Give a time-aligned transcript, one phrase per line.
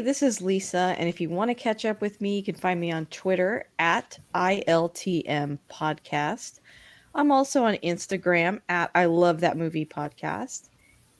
[0.00, 2.80] This is Lisa, and if you want to catch up with me, you can find
[2.80, 6.58] me on Twitter at ILTM Podcast.
[7.14, 10.68] I'm also on Instagram at I Love That Movie Podcast.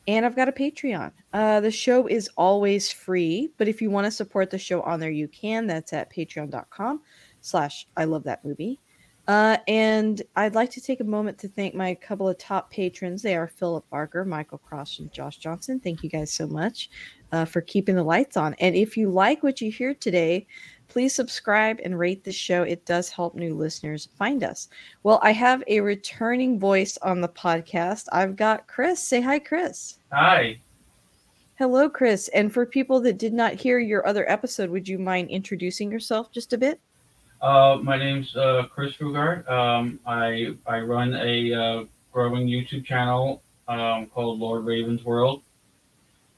[0.09, 1.13] And I've got a Patreon.
[1.33, 4.99] Uh, the show is always free, but if you want to support the show on
[4.99, 5.69] there, you can.
[5.69, 7.01] That's at patreon.com
[7.43, 8.81] slash I Love That Movie.
[9.27, 13.23] Uh, and I'd like to take a moment to thank my couple of top patrons.
[13.23, 15.81] They are Philip Barker, Michael Cross, and Josh Johnson.
[15.81, 16.91] Thank you guys so much
[17.33, 18.55] uh, for keeping the lights on.
[18.59, 20.47] And if you like what you hear today,
[20.89, 22.65] please subscribe and rate the show.
[22.65, 24.69] It does help new listeners find us.
[25.05, 28.09] Well, I have a returning voice on the podcast.
[28.13, 29.03] I've got Chris.
[29.03, 29.99] Say hi, Chris.
[30.13, 30.61] Hi.
[31.57, 32.29] Hello, Chris.
[32.29, 36.31] And for people that did not hear your other episode, would you mind introducing yourself
[36.31, 36.79] just a bit?
[37.41, 39.49] Uh, my name's uh, Chris Fugard.
[39.51, 45.43] Um, I I run a uh, growing YouTube channel um, called Lord Raven's World,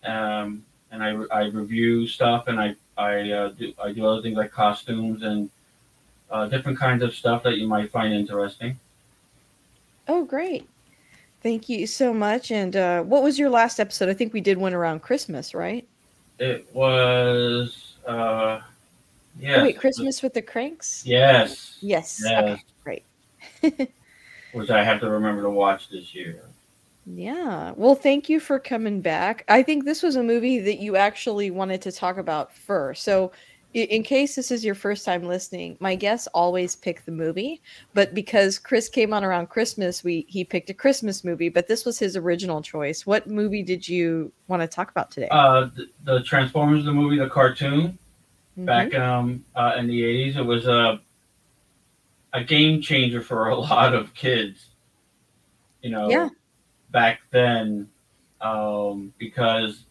[0.05, 4.36] um, and I, I review stuff and I I uh, do I do other things
[4.36, 5.50] like costumes and
[6.30, 8.78] uh, different kinds of stuff that you might find interesting.
[10.08, 10.69] Oh, great!
[11.42, 12.50] Thank you so much.
[12.50, 14.08] And uh, what was your last episode?
[14.08, 15.86] I think we did one around Christmas, right?
[16.39, 17.95] It was.
[19.39, 19.58] Yes.
[19.58, 21.02] Oh, wait, Christmas with the Cranks?
[21.05, 21.79] Yes.
[21.80, 22.20] Yes.
[22.24, 22.42] yes.
[22.42, 23.05] Okay, great.
[24.52, 26.42] Which I have to remember to watch this year.
[27.05, 27.73] Yeah.
[27.77, 29.45] Well, thank you for coming back.
[29.48, 33.05] I think this was a movie that you actually wanted to talk about first.
[33.05, 33.33] So,
[33.74, 37.61] in case this is your first time listening, my guests always pick the movie,
[37.92, 41.85] but because Chris came on around Christmas, we he picked a Christmas movie, but this
[41.85, 43.05] was his original choice.
[43.05, 45.29] What movie did you want to talk about today?
[45.30, 47.98] Uh, the, the Transformers, the movie, the cartoon
[48.56, 48.64] mm-hmm.
[48.64, 50.36] back um, uh, in the 80s.
[50.36, 51.00] It was a,
[52.33, 54.70] a game changer for a lot of kids,
[55.83, 56.28] you know, yeah.
[56.90, 57.89] back then,
[58.40, 59.84] um, because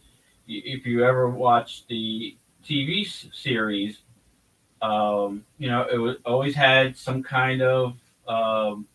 [0.47, 3.99] if you ever watched the TV series,
[4.81, 7.95] um, you know, it was always had some kind of
[8.27, 8.87] um,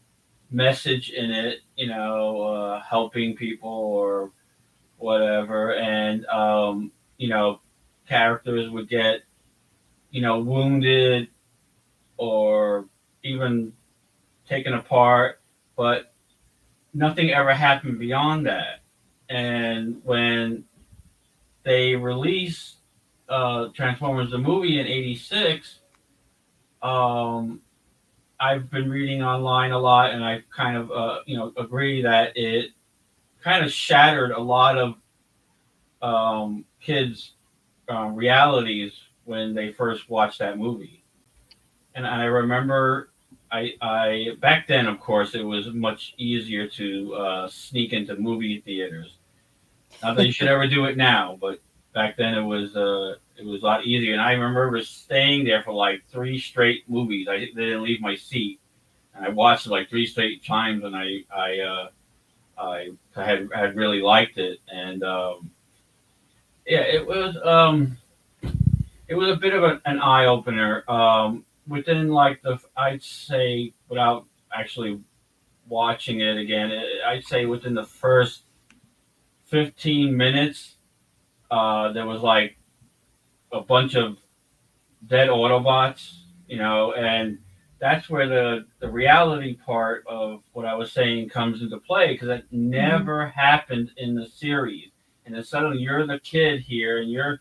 [0.50, 4.30] message in it, you know, uh, helping people or
[4.98, 5.74] whatever.
[5.74, 7.60] And, um, you know,
[8.08, 9.22] characters would get
[10.10, 11.28] you know, wounded
[12.16, 12.86] or
[13.22, 13.72] even
[14.48, 15.40] taken apart,
[15.76, 16.12] but
[16.92, 18.80] nothing ever happened beyond that.
[19.28, 20.64] And when
[21.62, 22.76] they released
[23.28, 25.80] uh, Transformers the movie in '86,
[26.82, 27.60] um,
[28.40, 32.36] I've been reading online a lot, and I kind of uh, you know agree that
[32.36, 32.70] it
[33.42, 34.94] kind of shattered a lot of
[36.02, 37.34] um, kids'
[37.88, 38.92] uh, realities
[39.30, 41.04] when they first watched that movie.
[41.94, 43.10] And I remember
[43.52, 48.60] I, I back then, of course, it was much easier to uh, sneak into movie
[48.60, 49.18] theaters.
[50.02, 51.60] Not that you should ever do it now, but
[51.94, 54.12] back then it was uh, it was a lot easier.
[54.12, 57.28] And I remember staying there for like three straight movies.
[57.28, 58.58] I didn't leave my seat,
[59.14, 61.88] and I watched it like three straight times, and I I uh,
[62.58, 65.50] I had had really liked it, and um,
[66.66, 67.96] yeah, it was um,
[69.10, 70.88] it was a bit of a, an eye opener.
[70.88, 74.24] Um, within like the, I'd say without
[74.56, 75.00] actually
[75.68, 76.70] watching it again,
[77.04, 78.44] I'd say within the first
[79.46, 80.76] 15 minutes,
[81.50, 82.56] uh, there was like
[83.52, 84.16] a bunch of
[85.08, 86.12] dead Autobots,
[86.46, 87.38] you know, and
[87.80, 92.28] that's where the, the reality part of what I was saying comes into play because
[92.28, 92.70] it mm-hmm.
[92.70, 93.40] never mm-hmm.
[93.40, 94.90] happened in the series.
[95.26, 97.40] And then suddenly you're the kid here and you're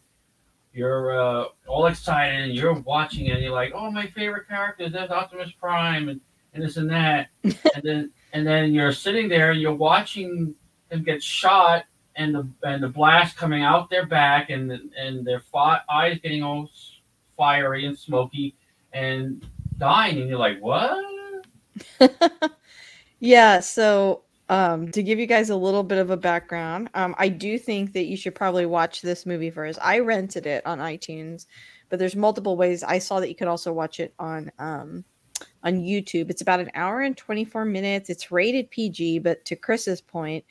[0.74, 4.90] you're uh, all excited and you're watching it and you're like, oh, my favorite character,
[4.90, 6.22] that's Optimus Prime and,
[6.54, 7.30] and this and that.
[7.44, 10.54] and then and then you're sitting there and you're watching
[10.90, 11.86] them get shot
[12.16, 16.44] and the and the blast coming out their back and and their fi- eyes getting
[16.44, 16.70] all
[17.38, 18.56] fiery and smoky
[18.94, 19.46] and
[19.78, 21.04] dying, and you're like, what?
[23.20, 23.60] yeah.
[23.60, 27.58] So um, to give you guys a little bit of a background, um, I do
[27.58, 29.78] think that you should probably watch this movie first.
[29.82, 31.46] I rented it on iTunes,
[31.90, 32.84] but there's multiple ways.
[32.84, 35.06] I saw that you could also watch it on um,
[35.64, 36.30] on YouTube.
[36.30, 38.10] It's about an hour and 24 minutes.
[38.10, 40.44] It's rated PG, but to Chris's point,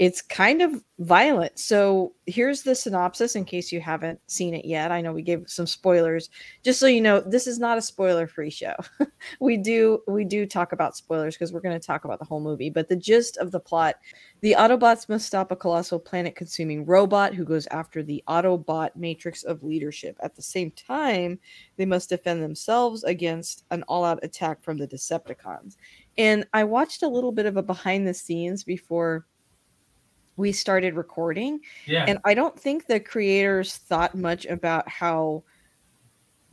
[0.00, 1.58] it's kind of violent.
[1.58, 4.90] So here's the synopsis in case you haven't seen it yet.
[4.90, 6.30] I know we gave some spoilers.
[6.64, 8.74] Just so you know, this is not a spoiler-free show.
[9.42, 12.40] we do we do talk about spoilers because we're going to talk about the whole
[12.40, 13.96] movie, but the gist of the plot,
[14.40, 19.62] the Autobots must stop a colossal planet-consuming robot who goes after the Autobot matrix of
[19.62, 20.16] leadership.
[20.22, 21.38] At the same time,
[21.76, 25.76] they must defend themselves against an all-out attack from the Decepticons.
[26.16, 29.26] And I watched a little bit of a behind the scenes before
[30.40, 31.60] we started recording.
[31.86, 32.06] Yeah.
[32.08, 35.44] And I don't think the creators thought much about how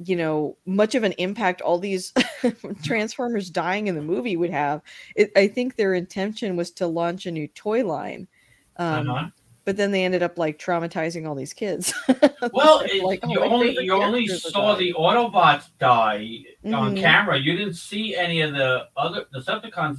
[0.04, 2.14] you know much of an impact all these
[2.84, 4.80] transformers dying in the movie would have
[5.16, 8.28] it, i think their intention was to launch a new toy line
[8.76, 9.28] um, uh-huh.
[9.66, 11.96] but then they ended up like traumatizing all these kids
[12.54, 16.76] well like, oh, you only you only saw the autobots die mm-hmm.
[16.76, 19.98] on camera you didn't see any of the other the decepticons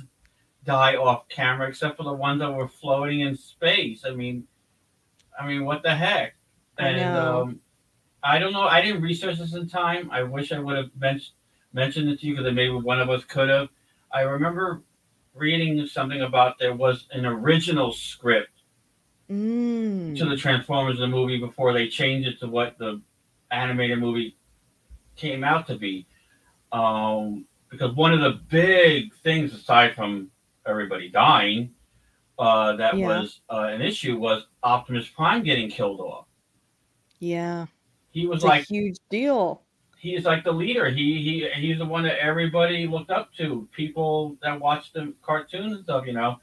[0.69, 4.05] die off camera except for the ones that were floating in space.
[4.05, 4.47] I mean,
[5.41, 6.35] I mean, what the heck?
[6.77, 7.61] And I, um,
[8.23, 8.65] I don't know.
[8.65, 10.11] I didn't research this in time.
[10.11, 11.23] I wish I would have men-
[11.73, 13.71] mentioned it to you because maybe one of us could have.
[14.13, 14.83] I remember
[15.35, 18.61] reading something about there was an original script
[19.31, 20.19] mm.
[20.19, 23.01] to the Transformers the movie before they changed it to what the
[23.51, 24.37] animated movie
[25.17, 26.07] came out to be.
[26.73, 30.31] Um, because one of the big things aside from
[30.69, 31.71] everybody dying,
[32.39, 33.07] uh, that yeah.
[33.07, 36.27] was uh, an issue was Optimus Prime getting killed off.
[37.19, 37.67] Yeah,
[38.11, 39.63] he was it's like huge deal.
[39.99, 40.89] He's like the leader.
[40.89, 43.69] He he he's the one that everybody looked up to.
[43.73, 46.37] People that watched the cartoons and stuff, you know,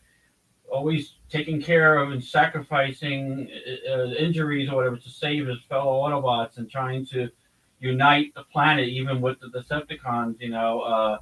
[0.69, 3.50] always taking care of and sacrificing
[3.88, 7.30] uh, uh injuries or whatever to save his fellow Autobots and trying to
[7.80, 10.81] unite the planet, even with the Decepticons, you know.
[10.81, 11.18] Uh,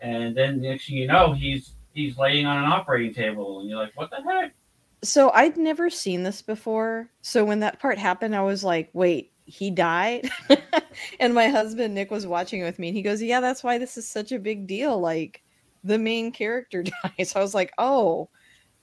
[0.00, 3.78] and then next thing you know, he's he's laying on an operating table, and you're
[3.78, 4.54] like, what the heck?
[5.02, 7.10] So I'd never seen this before.
[7.22, 10.30] So when that part happened, I was like, wait, he died?
[11.20, 13.96] and my husband Nick was watching with me, and he goes, yeah, that's why this
[13.96, 14.98] is such a big deal.
[14.98, 15.42] Like
[15.82, 16.84] the main character
[17.18, 17.34] dies.
[17.34, 18.28] I was like, oh,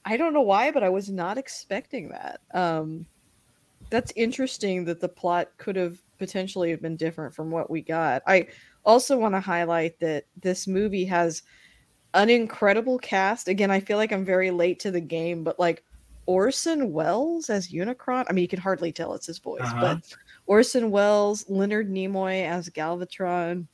[0.04, 2.42] I don't know why, but I was not expecting that.
[2.54, 3.06] Um,
[3.90, 8.24] that's interesting that the plot could have potentially have been different from what we got.
[8.28, 8.48] I
[8.84, 11.44] also want to highlight that this movie has
[12.16, 13.48] an incredible cast.
[13.48, 15.84] Again, I feel like I'm very late to the game, but like
[16.26, 18.26] Orson Welles as Unicron.
[18.28, 19.82] I mean, you can hardly tell it's his voice, uh-huh.
[19.82, 20.16] but
[20.48, 23.68] Orson Welles, Leonard Nimoy as Galvatron,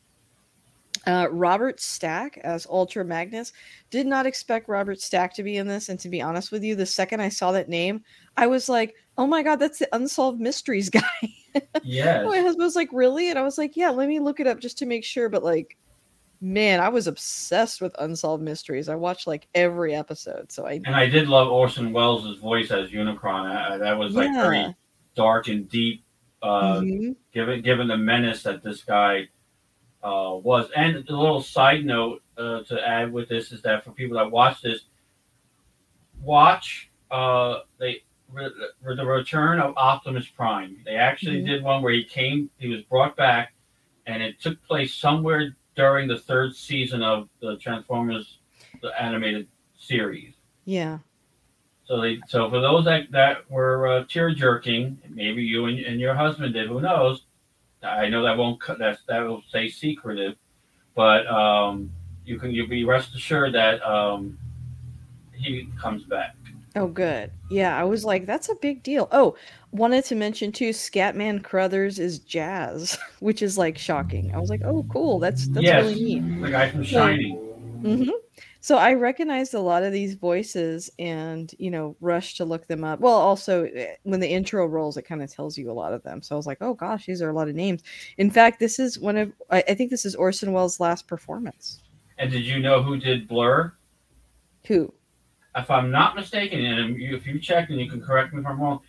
[1.08, 3.54] uh, Robert Stack as Ultra Magnus.
[3.90, 6.76] Did not expect Robert Stack to be in this, and to be honest with you,
[6.76, 8.04] the second I saw that name,
[8.38, 11.02] I was like, "Oh my god, that's the Unsolved Mysteries guy."
[11.84, 12.24] Yeah.
[12.28, 14.60] my husband was like, "Really?" And I was like, "Yeah, let me look it up
[14.60, 15.78] just to make sure." But like,
[16.42, 18.90] man, I was obsessed with Unsolved Mysteries.
[18.90, 20.52] I watched like every episode.
[20.52, 23.46] So I and I did love Orson Welles' voice as Unicron.
[23.46, 24.42] I, that was like yeah.
[24.42, 24.76] very
[25.16, 26.04] dark and deep,
[26.42, 27.12] uh, mm-hmm.
[27.32, 29.30] given given the menace that this guy
[30.04, 30.70] uh, was.
[30.76, 34.30] And a little side note uh, to add with this is that for people that
[34.30, 34.86] watch this,
[36.22, 38.50] watch uh, they re-
[38.84, 40.78] the return of Optimus Prime.
[40.86, 41.48] They actually mm-hmm.
[41.48, 43.54] did one where he came, he was brought back,
[44.08, 48.40] and it took place somewhere during the third season of the Transformers
[48.82, 49.48] the animated
[49.78, 50.34] series.
[50.66, 51.00] Yeah.
[51.86, 56.00] So they so for those that that were uh, tear jerking, maybe you and, and
[56.00, 56.68] your husband did.
[56.68, 57.24] Who knows?
[57.84, 60.36] I know that won't that that will say secretive,
[60.96, 61.92] but um,
[62.26, 64.38] you can you be rest assured that um,
[65.34, 66.36] he comes back.
[66.76, 67.32] Oh, good.
[67.50, 69.10] Yeah, I was like, that's a big deal.
[69.12, 69.36] Oh,
[69.72, 74.34] wanted to mention too, Scatman Crothers is Jazz, which is like shocking.
[74.34, 75.20] I was like, oh, cool.
[75.20, 76.42] That's that's yes, really neat.
[76.42, 77.38] The guy from Shining.
[77.84, 78.10] mm-hmm.
[78.64, 82.84] So I recognized a lot of these voices, and you know, rushed to look them
[82.84, 83.00] up.
[83.00, 86.04] Well, also eh, when the intro rolls, it kind of tells you a lot of
[86.04, 86.22] them.
[86.22, 87.82] So I was like, oh gosh, these are a lot of names.
[88.18, 91.82] In fact, this is one of I, I think this is Orson Welles' last performance.
[92.18, 93.74] And did you know who did Blur?
[94.68, 94.94] Who?
[95.56, 98.60] If I'm not mistaken, and if you check and you can correct me if I'm
[98.60, 98.80] wrong,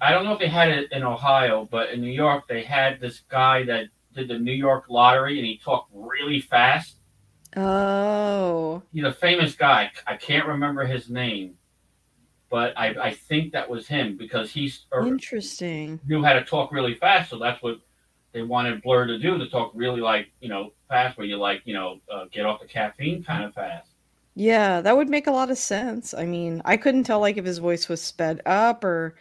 [0.00, 3.00] I don't know if they had it in Ohio, but in New York they had
[3.00, 6.96] this guy that did the New York lottery and he talked really fast.
[7.56, 8.82] Oh.
[8.92, 9.90] He's a famous guy.
[10.06, 11.54] I can't remember his name,
[12.48, 16.00] but I, I think that was him because he's interesting.
[16.06, 17.80] Knew how to talk really fast, so that's what
[18.32, 21.62] they wanted Blur to do to talk really like you know fast where you like
[21.64, 23.89] you know uh, get off the caffeine kind of fast.
[24.34, 26.14] Yeah, that would make a lot of sense.
[26.14, 29.16] I mean, I couldn't tell like if his voice was sped up or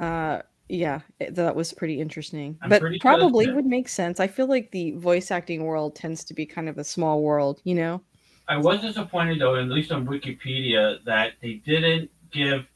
[0.00, 2.60] uh yeah, it- that was pretty interesting.
[2.62, 4.20] I'm but pretty probably would make sense.
[4.20, 7.60] I feel like the voice acting world tends to be kind of a small world,
[7.64, 8.02] you know?
[8.48, 12.66] I was disappointed though, at least on Wikipedia, that they didn't give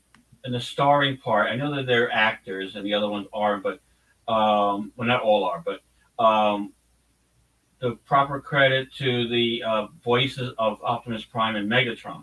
[0.44, 1.50] in the starring part.
[1.50, 3.80] I know that they're actors and the other ones are, but
[4.32, 5.80] um, well, not all are, but
[6.24, 6.73] um,
[7.84, 12.22] the proper credit to the uh, voices of Optimus Prime and Megatron.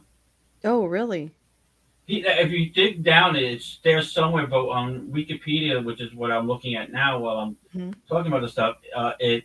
[0.63, 1.30] Oh, really?
[2.08, 6.74] If you dig down, it's there somewhere, but on Wikipedia, which is what I'm looking
[6.75, 7.94] at now while I'm Mhm.
[8.10, 9.44] talking about the stuff, uh, it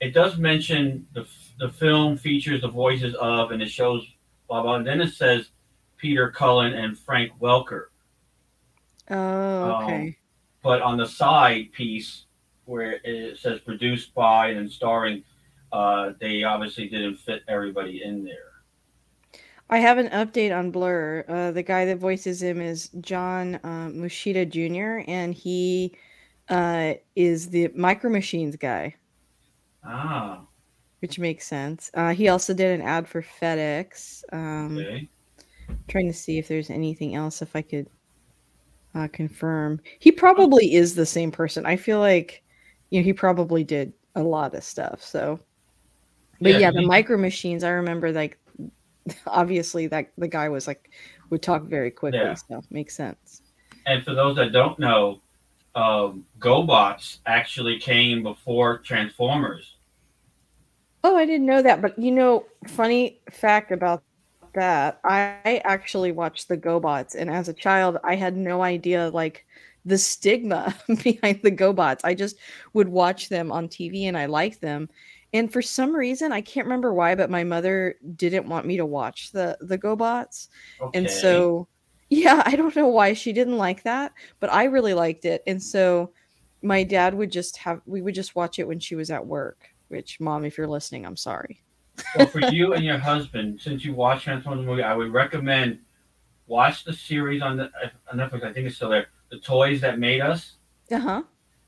[0.00, 1.24] it does mention the
[1.58, 4.04] the film features the voices of, and it shows
[4.48, 5.50] blah blah, and then it says
[5.96, 7.84] Peter Cullen and Frank Welker.
[9.10, 10.16] Oh, Um, okay.
[10.62, 12.24] But on the side piece
[12.64, 15.22] where it says produced by and starring,
[15.72, 18.52] uh, they obviously didn't fit everybody in there.
[19.68, 21.24] I have an update on Blur.
[21.28, 25.96] Uh, the guy that voices him is John uh, Moschitta Jr., and he
[26.48, 28.94] uh, is the Micro Machines guy,
[29.82, 30.46] Ah,
[31.00, 31.90] which makes sense.
[31.94, 34.22] Uh, he also did an ad for FedEx.
[34.32, 35.08] Um, okay.
[35.88, 37.88] trying to see if there's anything else if I could
[38.94, 39.80] uh, confirm.
[39.98, 41.66] He probably is the same person.
[41.66, 42.44] I feel like
[42.90, 45.02] you know he probably did a lot of stuff.
[45.02, 45.40] So,
[46.40, 47.64] but Yeah, yeah, the he- micro machines.
[47.64, 48.38] I remember like
[49.26, 50.90] obviously that the guy was like
[51.30, 52.20] would talk very quickly.
[52.20, 52.34] Yeah.
[52.34, 53.42] So makes sense.
[53.86, 55.20] And for those that don't know,
[55.74, 59.76] um, GoBots actually came before Transformers.
[61.04, 61.80] Oh, I didn't know that.
[61.82, 64.02] But you know, funny fact about
[64.54, 69.44] that, I actually watched the GoBots, and as a child, I had no idea like
[69.84, 70.74] the stigma
[71.04, 72.00] behind the GoBots.
[72.02, 72.36] I just
[72.72, 74.88] would watch them on TV and I liked them.
[75.36, 78.86] And for some reason, I can't remember why, but my mother didn't want me to
[78.86, 80.48] watch the the GoBots.
[80.80, 80.98] Okay.
[80.98, 81.68] And so
[82.08, 85.42] yeah, I don't know why she didn't like that, but I really liked it.
[85.46, 86.12] And so
[86.62, 89.68] my dad would just have we would just watch it when she was at work,
[89.88, 91.62] which mom, if you're listening, I'm sorry.
[92.16, 95.80] well, for you and your husband, since you watch Transformers movie, I would recommend
[96.46, 98.42] watch the series on, the, uh, on Netflix.
[98.42, 99.08] I think it's still there.
[99.30, 100.52] The Toys That Made Us,
[100.90, 101.24] Uh-huh.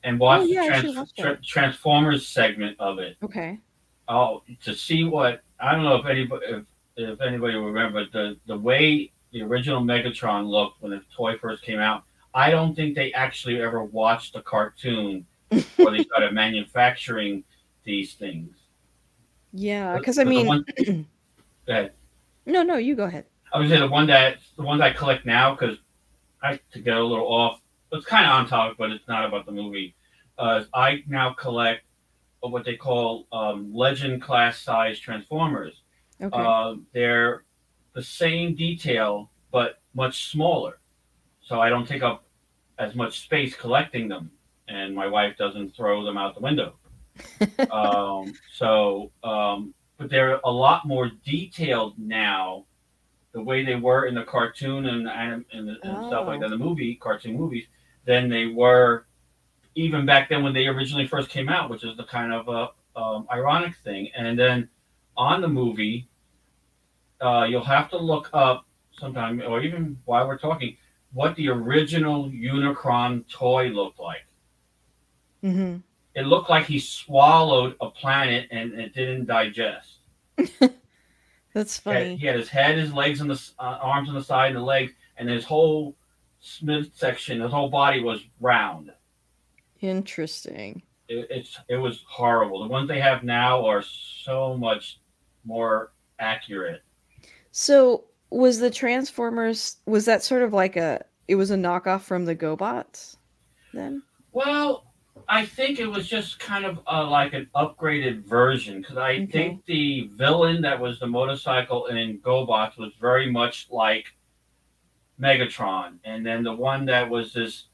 [0.09, 3.17] And watch Oh, yeah, I the should trans- watch tra- Transformers segment of it.
[3.23, 3.59] Okay.
[4.09, 6.65] Oh, to see what I don't know if anybody if,
[6.97, 11.63] if anybody will remember the the way the original Megatron looked when the toy first
[11.63, 12.05] came out.
[12.35, 17.45] I don't think they actually ever watched the cartoon where they started manufacturing
[17.85, 18.55] these things.
[19.53, 20.65] Yeah, But- because I the mean one-
[21.67, 21.93] Go ahead.
[22.47, 23.27] no, no, you go ahead.
[23.53, 25.77] I would say the one that the ones I collect now because
[26.43, 27.61] I to get a little off.
[27.93, 29.95] It's kind of on topic, but it's not about the movie.
[30.39, 31.83] Uh, I now collect
[32.41, 35.83] what they call um, legend class size Transformers.
[36.23, 36.37] Okay.
[36.37, 37.45] Uh, they're
[37.95, 40.79] the same detail but much smaller,
[41.43, 42.25] so I don't take up
[42.79, 44.31] as much space collecting them,
[44.69, 46.75] and my wife doesn't throw them out the window.
[47.73, 52.65] um, so, um, but they're a lot more detailed now,
[53.33, 56.41] the way they were in the cartoon and anim- and, and stuff like Oh.
[56.43, 57.67] that, the movie cartoon movies,
[58.05, 59.07] than they were
[59.79, 62.99] even back then when they originally first came out, which is the kind of a
[63.01, 64.11] um, ironic thing.
[64.17, 64.69] And then
[65.17, 66.09] on the movie,
[67.21, 68.67] uh, you'll have to look up
[68.99, 70.77] sometime, or even while we're talking,
[71.13, 74.27] what the original Unicron toy looked like.
[75.43, 75.77] hmm
[76.15, 79.99] It looked like he swallowed a planet and it didn't digest.
[81.55, 82.17] That's funny.
[82.17, 84.61] he had his head, his legs, and the uh, arms on the side, and the
[84.61, 85.97] legs, and his whole
[86.63, 88.93] midsection, his whole body was round.
[89.81, 90.83] Interesting.
[91.09, 92.63] It, it's it was horrible.
[92.63, 95.01] The ones they have now are so much
[95.45, 96.83] more accurate.
[97.51, 102.25] So was the Transformers was that sort of like a it was a knockoff from
[102.25, 103.17] the GoBots
[103.73, 104.03] then?
[104.33, 104.87] Well,
[105.29, 109.31] I think it was just kind of uh, like an upgraded version because I Okay.
[109.31, 114.07] think the villain that was the motorcycle in GoBots was very much like
[115.21, 117.68] Megatron, and then the one that was this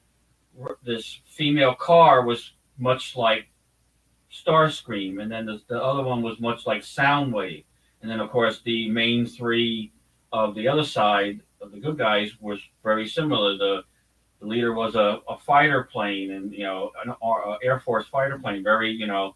[0.82, 3.46] this female car was much like
[4.32, 7.64] Starscream, and then the, the other one was much like Soundwave,
[8.02, 9.92] and then of course the main three
[10.32, 13.56] of the other side of the good guys was very similar.
[13.56, 13.84] The
[14.40, 18.38] the leader was a, a fighter plane and you know an uh, air force fighter
[18.38, 19.34] plane very you know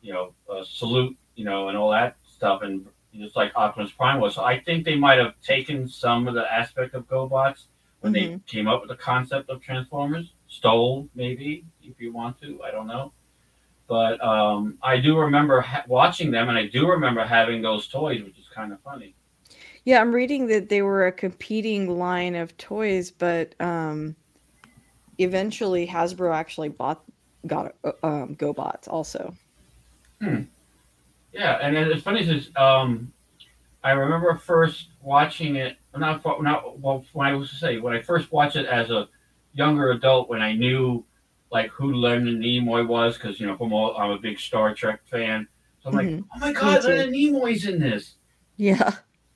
[0.00, 4.20] you know uh, salute you know and all that stuff and just like optimus prime
[4.20, 4.34] was.
[4.34, 7.64] So i think they might have taken some of the aspect of gobots
[8.00, 12.60] when they came up with the concept of transformers stole maybe if you want to
[12.62, 13.12] i don't know
[13.88, 18.22] But um, I do remember ha- watching them, and I do remember having those toys,
[18.24, 19.14] which is kind of funny.
[19.84, 24.16] Yeah, I'm reading that they were a competing line of toys, but um,
[25.18, 27.02] eventually Hasbro actually bought
[27.46, 29.34] got uh, um, GoBots also.
[30.20, 30.42] Hmm.
[31.32, 33.12] Yeah, and it's funny is um,
[33.82, 35.76] I remember first watching it.
[35.96, 37.04] Not not well.
[37.12, 39.08] When I was to say when I first watched it as a
[39.54, 41.04] younger adult, when I knew
[41.50, 45.00] like who Leonard Nimoy was, because you know from all, I'm a big Star Trek
[45.06, 45.46] fan.
[45.82, 46.16] So I'm Mhm.
[46.16, 46.88] like, oh my god, too.
[46.88, 48.16] Leonard Nimoy's in this.
[48.56, 48.92] Yeah.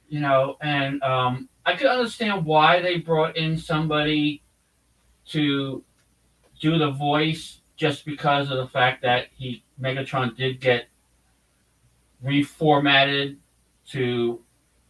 [0.09, 4.43] You know, and um, I could understand why they brought in somebody
[5.27, 5.85] to
[6.61, 10.89] do the voice, just because of the fact that he Megatron did get
[12.25, 13.37] reformatted
[13.91, 14.41] to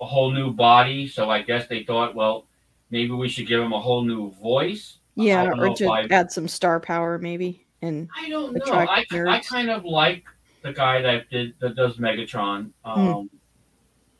[0.00, 1.06] a whole new body.
[1.08, 2.47] So I guess they thought, well,
[2.90, 4.99] maybe we should give him a whole new voice.
[5.18, 7.64] I Yeah, or know if to I- add some star power maybe.
[7.82, 8.62] And I don't know.
[8.62, 10.25] Attract I, I kind of like
[10.62, 12.70] the guy that did that does Megatron.
[12.84, 12.90] Hmm.
[12.90, 13.30] Um,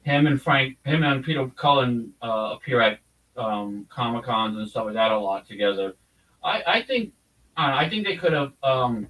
[0.02, 2.99] Him and Frank, him and Peter Cullen uh, appear at
[3.37, 5.95] um, Comic Cons and stuff like that a lot together.
[6.43, 7.12] I, I think
[7.57, 9.09] uh, I think they could have um,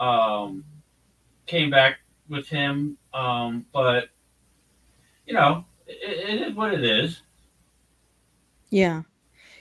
[0.00, 0.64] um,
[1.46, 4.08] came back with him, um, but
[5.26, 7.22] you know it, it is what it is.
[8.70, 9.02] yeah.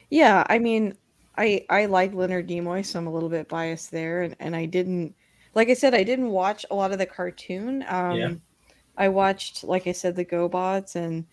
[0.10, 0.98] Yeah, I mean,
[1.38, 4.66] I I like Leonard Nimoy, so I'm a little bit biased there and and I
[4.66, 5.16] didn't
[5.56, 7.84] like I said I didn't watch a lot of the cartoon.
[7.88, 8.34] Um Yeah.
[8.98, 11.28] I watched like I said the GoBots and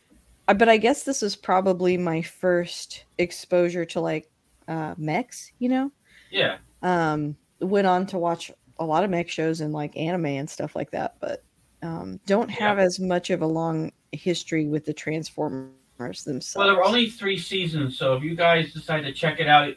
[0.49, 4.31] uh, but I guess this was probably my first exposure to like
[4.69, 5.93] uh mechs, you know?
[6.31, 10.51] Yeah, um went on to watch a lot of mech shows and like anime and
[10.51, 11.45] stuff like that but
[11.83, 16.77] um don't have as much of a long history with the transformers themselves Well, there
[16.77, 19.75] were only three seasons, so if you guys decide to check it out,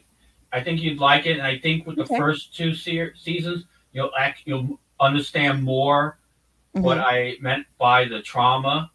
[0.52, 1.34] I think you'd like it.
[1.38, 6.20] And I think with the first two se- seasons, you'll act, you'll understand more
[6.74, 7.04] what Mhm.
[7.06, 8.92] I meant by the trauma.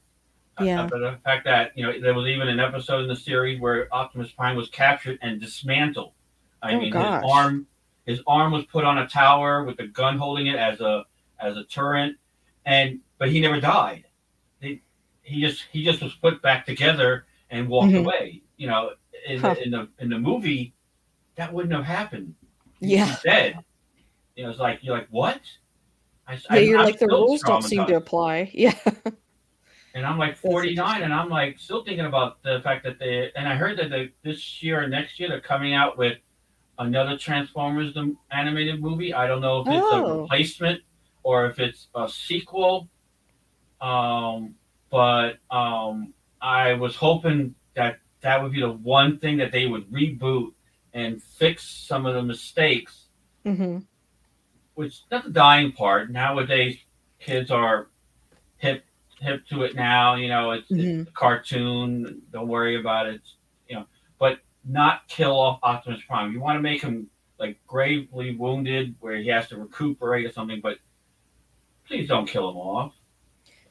[0.61, 0.87] Uh, Yeah.
[0.91, 3.89] but the fact that you know there was even an episode in the series where
[3.95, 6.13] Optimus Prime was captured and dismantled.
[6.63, 7.23] I Oh, mean, gosh.
[7.23, 7.67] his arm,
[8.07, 11.05] his arm was put on a tower with the gun holding it as a
[11.41, 12.17] as a turret,
[12.67, 14.05] and but he never died.
[15.23, 18.05] He, just he just was put back together and walked Mhm.
[18.05, 18.43] away.
[18.57, 18.91] You know,
[19.27, 19.55] in, Huh.
[19.55, 20.75] the, in the in the movie,
[21.37, 22.35] that wouldn't have happened.
[22.81, 23.59] He's yeah dead.
[24.37, 25.41] You know, it's like you're like what?
[26.27, 28.75] I, yeah you're I'm like the rules don't seem to apply yeah
[29.95, 33.31] And I'm like 49, and I'm like still thinking about the fact that they.
[33.37, 36.17] And I heard that they this year or next year they're coming out with
[36.79, 39.13] another Transformers the animated movie.
[39.13, 40.23] I don't know if it's a Oh.
[40.23, 40.81] replacement
[41.23, 42.89] or if it's a sequel.
[43.83, 44.55] Um,
[44.93, 49.91] but um, I was hoping that that would be the one thing that they would
[49.91, 50.53] reboot
[50.93, 53.09] and fix some of the mistakes
[53.45, 53.79] hmm
[54.75, 56.11] which not the dying part.
[56.11, 56.79] Nowadays,
[57.21, 57.89] kids are
[58.57, 58.85] hip
[59.21, 60.15] hip to it now.
[60.15, 61.01] You know, it's, Mhm.
[61.01, 62.23] it's a cartoon.
[62.33, 63.21] Don't worry about it.
[63.69, 63.87] You know,
[64.19, 66.33] but not kill off Optimus Prime.
[66.33, 70.61] You want to make him like gravely wounded, where he has to recuperate or something.
[70.63, 70.79] But
[71.87, 72.95] please don't kill him off.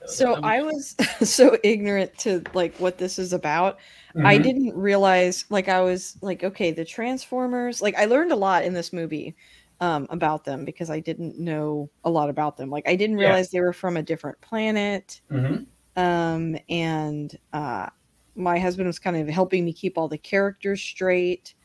[0.06, 0.96] So That i was
[1.30, 3.78] so ignorant to like what this is about
[4.14, 4.24] Mhm.
[4.24, 8.64] I didn't realize like I was like okay the Transformers like I learned a lot
[8.64, 9.36] in this movie
[9.80, 13.18] um about them because I didn't know a lot about them like I didn't Yeah.
[13.18, 15.66] realize they were from a different planet Mhm.
[15.96, 17.88] um and uh
[18.36, 21.56] my husband was kind of helping me keep all the characters straight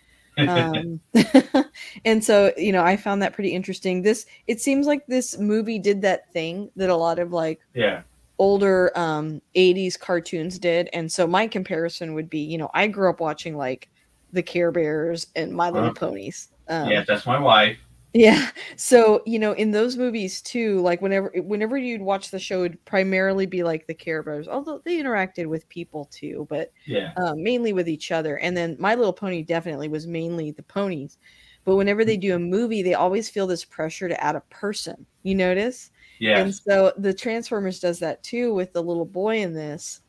[0.47, 1.01] um
[2.05, 5.79] and so you know I found that pretty interesting this it seems like this movie
[5.79, 8.03] did that thing that a lot of like yeah.
[8.39, 13.09] Older um 80s cartoons did and so my comparison would be you know i grew
[13.11, 13.89] up watching like
[14.33, 15.93] the care bears and my little Uh-huh.
[15.93, 17.79] ponies um, yes, that's my wife.
[18.15, 22.65] yeah so you know in those movies too like whenever whenever you'd watch the show
[22.65, 27.13] it'd primarily be like the care bears although they interacted with people too but Yeah.
[27.17, 28.37] um, mainly with each other.
[28.39, 31.17] And then My Little Pony definitely was mainly the ponies.
[31.65, 35.07] But whenever they do a movie, they always feel this pressure to add a person.
[35.23, 35.91] You notice?
[36.21, 40.01] And so the Transformers does that too with the little boy in this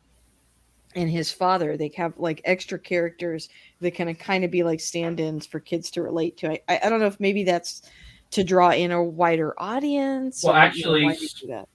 [0.96, 1.78] and his father.
[1.78, 3.50] They have like extra characters
[3.82, 6.52] that can kind of be like stand-ins for kids to relate to.
[6.72, 7.84] I, I don't know if maybe that's
[8.32, 10.44] to draw in a wider audience.
[10.44, 11.70] Well, or, you know, actually, why they do that.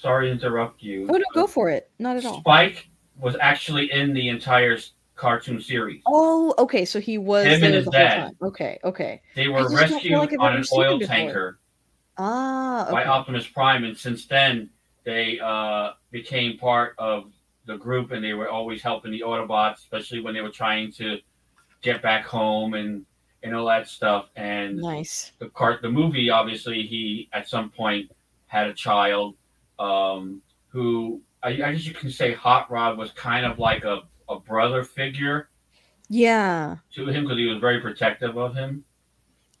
[0.00, 1.08] Sorry to interrupt you.
[1.08, 1.90] Oh no, go for it.
[1.98, 2.40] Not at all.
[2.40, 4.78] Spike was actually in the entire
[5.16, 6.02] cartoon series.
[6.06, 6.84] Oh, okay.
[6.84, 8.16] So he was Him and his the whole dad.
[8.16, 8.36] time.
[8.42, 9.22] Okay, okay.
[9.34, 11.58] They were just don't feel rescued like on an oil tanker
[12.18, 13.04] Ah, by.
[13.04, 14.70] Optimus Prime, and since then
[15.04, 17.32] they uh, became part of
[17.66, 21.18] the group, and they were always helping the Autobots, especially when they were trying to
[21.82, 22.74] get back home.
[22.74, 23.04] And
[23.42, 24.28] and all that stuff.
[24.34, 25.30] And Nice.
[25.38, 28.10] the cart, the movie, obviously, he at some point
[28.48, 29.36] had a child
[29.78, 34.00] um, who I, I guess you can say Hot Rod was kind of like a,
[34.28, 35.48] a brother figure
[36.08, 36.76] Yeah.
[36.94, 38.84] to him because he was very protective of him.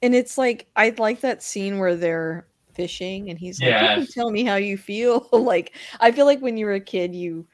[0.02, 4.06] And it's like I like that scene where they're fishing and he's like, You can
[4.06, 5.28] tell me how you feel.
[5.32, 7.46] like I feel like when you were a kid you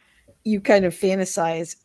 [0.44, 1.76] you kind of fantasize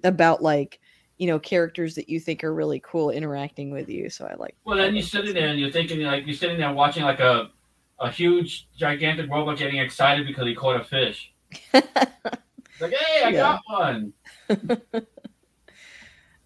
[0.04, 0.80] about like,
[1.18, 4.10] you know, characters that you think are really cool interacting with you.
[4.10, 6.72] So I like Well, then you're sitting there and you're thinking like you're sitting there
[6.72, 7.50] watching like a
[8.00, 11.32] a huge gigantic robot getting excited because he caught a fish.
[12.80, 13.42] Like, hey, I Yeah.
[13.42, 14.12] got one.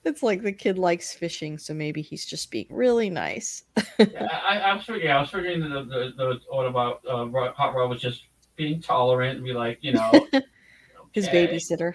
[0.06, 3.64] it's like the kid likes fishing, so maybe he's just being really nice.
[3.98, 7.90] Yeah, I, I was figuring, I was figuring the the, the Autobot uh, Hot Rod
[7.90, 8.24] was just
[8.56, 10.28] being tolerant and be like, you know,
[11.12, 11.94] His babysitter.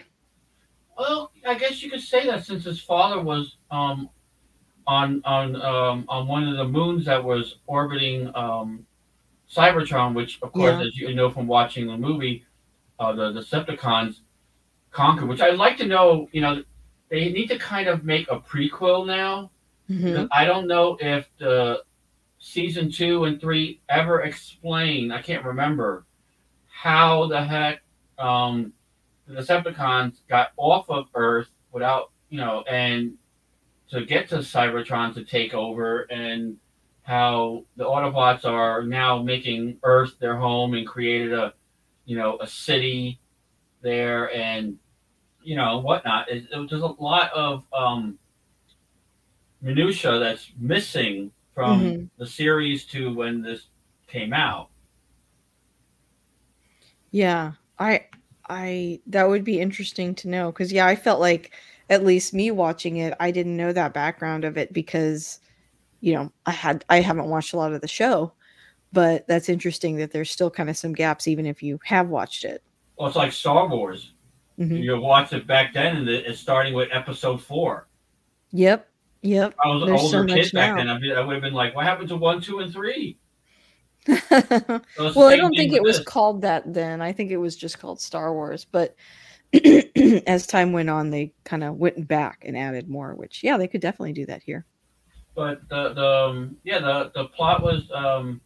[0.97, 4.09] Well, I guess you could say that since his father was um,
[4.87, 8.85] on on um, on one of the moons that was orbiting um,
[9.53, 10.87] Cybertron, which of course, Yeah.
[10.87, 12.45] as you know from watching the movie,
[12.99, 14.19] uh, the Decepticons
[14.91, 15.25] conquer.
[15.25, 16.27] Which I'd like to know.
[16.31, 16.63] You know,
[17.09, 19.51] they need to kind of make a prequel now.
[19.89, 20.27] Mhm.
[20.31, 21.83] I don't know if the
[22.39, 25.11] season two and three ever explain.
[25.11, 26.05] I can't remember
[26.67, 27.81] how the heck
[28.17, 28.73] um,
[29.27, 33.17] the Decepticons got off of Earth without you know, and
[33.89, 36.57] to get to Cybertron to take over, and
[37.01, 41.53] how the Autobots are now making Earth their home and created a
[42.05, 43.19] you know a city
[43.81, 44.77] there and
[45.49, 46.29] you know whatnot.
[46.29, 48.19] It, it, there's a lot of um,
[49.61, 52.09] minutia that's missing from Mhm.
[52.19, 53.67] the series to when this
[54.07, 54.69] came out.
[57.11, 58.05] Yeah, I
[58.49, 61.53] I that would be interesting to know because yeah, I felt like
[61.89, 65.39] at least me watching it, I didn't know that background of it because
[66.01, 68.33] you know I had I haven't watched a lot of the show,
[68.93, 72.45] but that's interesting that there's still kind of some gaps even if you have watched
[72.45, 72.63] it.
[72.97, 74.13] Well, it's like Star Wars.
[74.59, 74.83] Mhm.
[74.83, 77.87] You watch it back then, and it's starting with Episode Four.
[78.51, 78.89] Yep,
[79.21, 79.55] yep.
[79.63, 80.97] I was an There's so older kid back now.
[80.99, 81.11] then.
[81.17, 83.17] I would have been like, "What happened to one, two, and three?
[84.07, 84.81] well,
[85.13, 86.05] So the I don't think it was this.
[86.05, 87.01] called that then.
[87.01, 88.95] I think it was just called Star Wars, but
[90.27, 93.13] as time went on, they kind of went back and added more.
[93.15, 94.65] Which yeah, they could definitely do that here.
[95.35, 98.41] but the the um, yeah the the plot was um,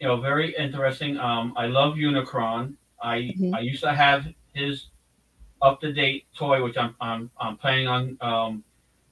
[0.00, 1.18] you know very interesting.
[1.18, 2.74] Um, I love Unicron.
[3.02, 3.54] I Mhm.
[3.54, 4.86] I used to have his
[5.62, 8.64] up to date toy, which I'm I'm I'm planning on um,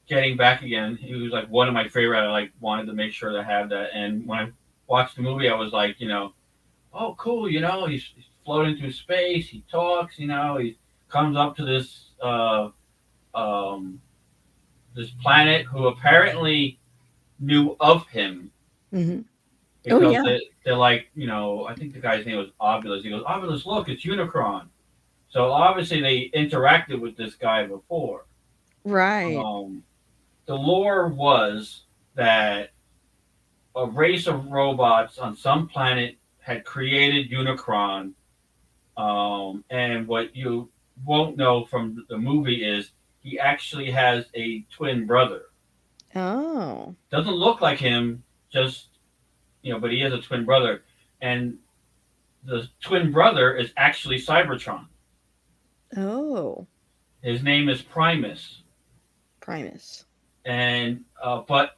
[0.09, 0.97] getting back again.
[0.97, 2.21] He was like one of my favorite.
[2.21, 3.91] I like wanted to make sure to have that.
[3.95, 4.53] And when I
[4.87, 6.33] watched the movie, I was like, you know,
[6.93, 9.49] oh cool, you know, he's, he's floating through space.
[9.49, 10.79] He talks, you know, he
[11.09, 12.71] comes up to this uh,
[13.35, 14.01] um,
[14.95, 16.79] this planet who apparently
[17.39, 18.53] knew of him
[18.93, 19.21] hmm
[19.83, 20.23] because Oh, yeah.
[20.23, 23.03] they, they're like, you know, I think the guy's name was Arblus.
[23.03, 24.69] He goes, Arblus, look, it's Unicron.
[25.29, 28.27] So obviously they interacted with this guy before.
[28.85, 29.37] Right.
[29.37, 29.83] Um,
[30.47, 31.83] the lore was
[32.15, 32.71] that
[33.75, 38.13] a race of robots on some planet had created Unicron.
[38.97, 40.71] Um, and what you
[41.05, 45.43] won't know from the movie is he actually has a twin brother.
[46.15, 46.95] Oh.
[47.11, 48.89] Doesn't look like him, just
[49.63, 50.85] you know, but he is a twin brother,
[51.21, 51.59] and
[52.45, 54.87] the twin brother is actually Cybertron.
[55.97, 56.67] Oh.
[57.23, 58.63] His name is Primus,
[59.41, 60.05] Primus.
[60.45, 61.77] and uh, but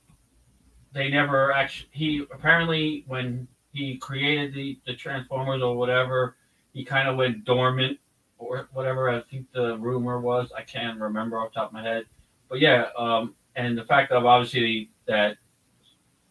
[0.93, 1.89] they never actually.
[1.93, 6.37] He apparently when he created the the Transformers or whatever,
[6.73, 7.99] he kind of went dormant
[8.39, 9.09] or whatever.
[9.11, 10.51] I think the rumor was.
[10.57, 12.05] I can't remember off the top of my head,
[12.49, 12.87] but yeah.
[12.99, 15.37] Um, and the fact of obviously that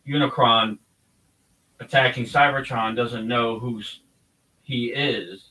[0.08, 0.78] Unicron
[1.80, 4.02] attacking Cybertron doesn't know who's
[4.64, 5.47] he is.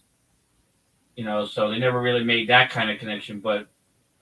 [1.16, 3.40] You know, so they never really made that kind of connection.
[3.40, 3.66] But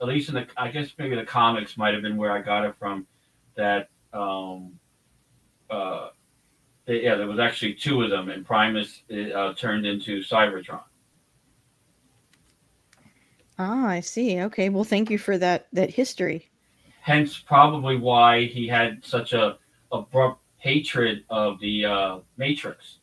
[0.01, 2.65] at least in the, I guess maybe the comics might have been where I got
[2.65, 3.05] it from.
[3.55, 4.79] That, um,
[5.69, 6.09] uh,
[6.85, 10.81] they- yeah, there was actually two of them, and Primus uh, turned into Cybertron.
[13.57, 14.41] Ah, I see.
[14.41, 14.69] Okay.
[14.69, 16.49] Well, thank you for that that history.
[17.01, 19.57] Hence, probably why he had such a
[19.91, 22.99] abrupt hatred of the uh, Matrix.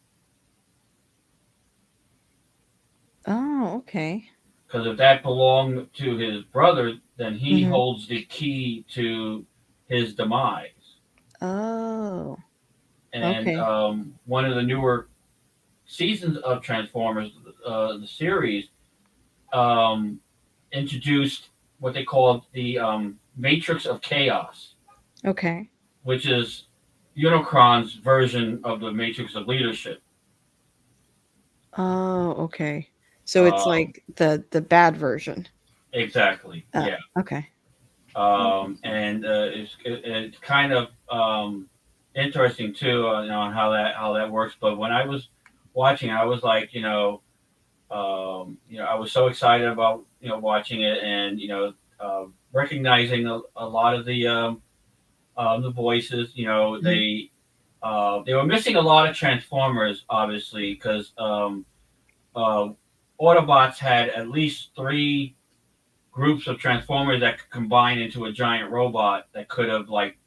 [3.27, 4.29] Oh, okay.
[4.67, 7.69] Because if that belonged to his brother, then he Mhm.
[7.71, 9.47] holds the key to
[9.87, 10.99] his demise.
[11.41, 12.39] Oh.
[13.13, 13.57] And Okay.
[13.57, 15.09] um, one of the newer
[15.87, 17.33] seasons of Transformers,
[17.67, 18.69] uh, the series,
[19.53, 20.21] um,
[20.73, 24.75] introduced what they called the um, Matrix of Chaos.
[25.25, 25.69] Okay.
[26.05, 26.67] which is
[27.17, 30.03] Unicron's version of the Matrix of Leadership.
[31.79, 32.89] Oh, okay.
[33.33, 35.49] So it's Um, like the the bad version.
[35.92, 36.66] Exactly.
[36.75, 36.85] Oh.
[36.87, 36.99] Yeah.
[37.18, 37.49] Okay.
[38.14, 41.68] um, and uh, it's it, it's kind of um,
[42.14, 44.57] interesting too, uh, you know, on how that how that works.
[44.61, 45.29] But when I was
[45.75, 47.23] watching, I was like, you know,
[47.90, 51.75] um, you know, I was so excited about you know watching it, and you know,
[52.01, 54.62] uh, recognizing a, a lot of the um,
[55.37, 56.33] uh, the voices.
[56.35, 56.83] You know, Mhm.
[56.85, 57.31] they
[57.83, 61.66] uh, they were missing a lot of Transformers, obviously, because um,
[62.37, 62.71] uh,
[63.23, 65.37] Autobots had at least three
[66.11, 70.19] groups of Transformers that could combine into a giant robot that could have like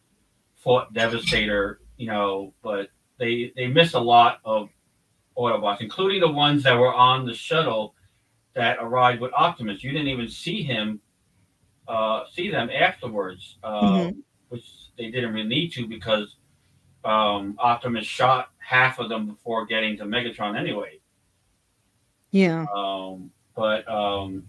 [0.56, 4.70] fought Devastator, you know, but they they missed a lot of
[5.38, 7.94] Autobots, including the ones that were on the shuttle
[8.54, 9.84] that arrived with Optimus.
[9.84, 11.02] You didn't even see him
[11.90, 14.16] uh, see them afterwards, uh, Mhm.
[14.50, 14.64] which
[14.98, 16.38] they didn't really need to because
[17.04, 21.00] um, Optimus shot half of them before getting to Megatron anyway.
[22.32, 22.66] Yeah.
[22.74, 24.44] Um, but um,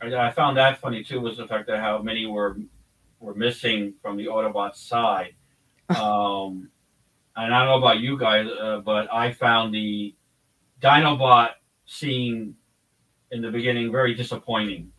[0.00, 2.56] I, I found that funny too was the fact that how many were
[3.18, 5.34] were missing from the Autobot side.
[5.90, 6.70] Um,
[7.34, 10.14] and I don't know about you guys, uh, but I found the
[10.80, 11.50] Dinobot
[11.84, 12.54] scene
[13.32, 14.92] in the beginning very disappointing.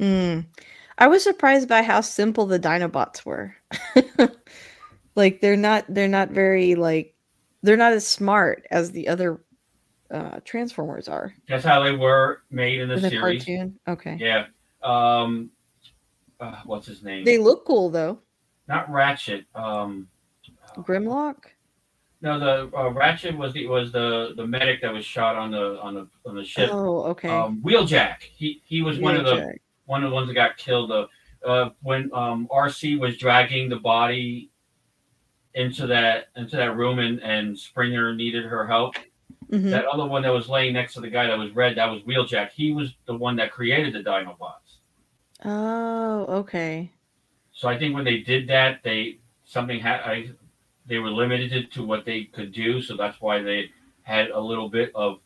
[0.00, 0.46] Mm.
[0.98, 3.54] I was surprised by how simple the Dinobots were.
[5.14, 7.14] like they're not they're not very like
[7.62, 9.40] they're not as smart as the other
[10.10, 13.44] uh Transformers are That's how they were made in the, in the series.
[13.44, 13.78] cartoon.
[13.88, 14.16] Okay.
[14.20, 14.46] Yeah.
[14.82, 15.50] Um,
[16.38, 17.24] uh, what's his name?
[17.24, 18.20] They look cool though.
[18.68, 19.46] Not Ratchet.
[19.54, 20.08] Um,
[20.78, 21.36] Grimlock?
[22.20, 25.80] no, the uh, Ratchet was the was the the medic that was shot on the
[25.80, 26.70] on the on the ship.
[26.72, 27.28] Oh, okay.
[27.28, 28.22] Um, Wheeljack.
[28.22, 30.90] He he was one of the one of the ones that got killed.
[30.90, 31.06] Uh,
[31.44, 34.50] uh, when um, Arcee was dragging the body
[35.54, 38.96] into that into that room and, and Springer needed her help.
[39.50, 39.70] Mhm.
[39.70, 42.02] That other one that was laying next to the guy that was red, that was
[42.02, 42.50] Wheeljack.
[42.50, 44.78] He was the one that created the Dinobots.
[45.44, 46.90] Oh, okay.
[47.52, 50.30] So I think when they did that, they something had I
[50.86, 52.80] they were limited to what they could do.
[52.82, 53.70] So that's why they
[54.02, 55.20] had a little bit of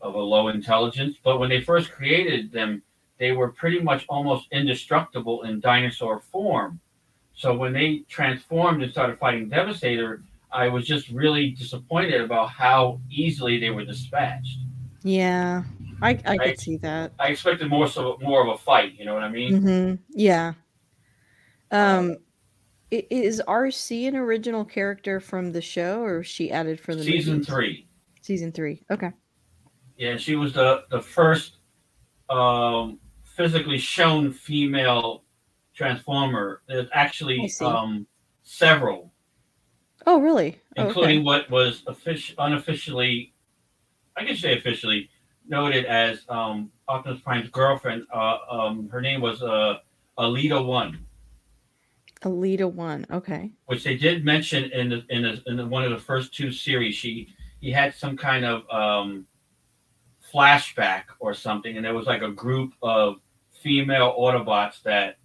[0.00, 1.16] of a low intelligence.
[1.22, 2.82] But when they first created them,
[3.18, 6.80] they were pretty much almost indestructible in dinosaur form.
[7.34, 13.00] So when they transformed and started fighting Devastator, I was just really disappointed about how
[13.10, 14.58] easily they were dispatched.
[15.02, 15.64] Yeah.
[16.02, 16.40] I I Right.
[16.50, 17.12] could see that.
[17.18, 18.94] I expected more so more of a fight.
[18.98, 19.52] You know what I mean?
[19.62, 19.94] Mm-hmm.
[20.10, 20.54] Yeah.
[21.70, 22.16] Um
[22.92, 27.02] i- is Arcee an original character from the show or is she added for the
[27.04, 27.46] Season movies?
[27.48, 27.84] three.
[28.22, 28.82] Season 3.
[28.90, 29.10] Okay.
[29.96, 31.56] Yeah, she was the the first
[32.30, 35.24] um, physically shown female
[35.74, 36.60] transformer.
[36.68, 38.06] There's actually um,
[38.42, 39.12] several,
[40.08, 40.58] Oh, really?
[40.78, 40.88] Oh, okay.
[40.88, 43.34] including what was offici- unofficially,
[44.16, 45.10] I guess say officially
[45.46, 48.06] noted as um, Optimus Prime's girlfriend.
[48.10, 49.80] Uh, um, her name was uh,
[50.18, 51.04] Elita One,
[52.22, 53.04] Elita 1.
[53.10, 53.50] Okay.
[53.66, 56.50] which they did mention in the, in, the, in the, one of the first two
[56.52, 56.94] series.
[56.94, 57.28] She
[57.60, 59.26] he had some kind of um,
[60.32, 63.16] flashback or something, and there was like a group of
[63.62, 65.17] female Autobots that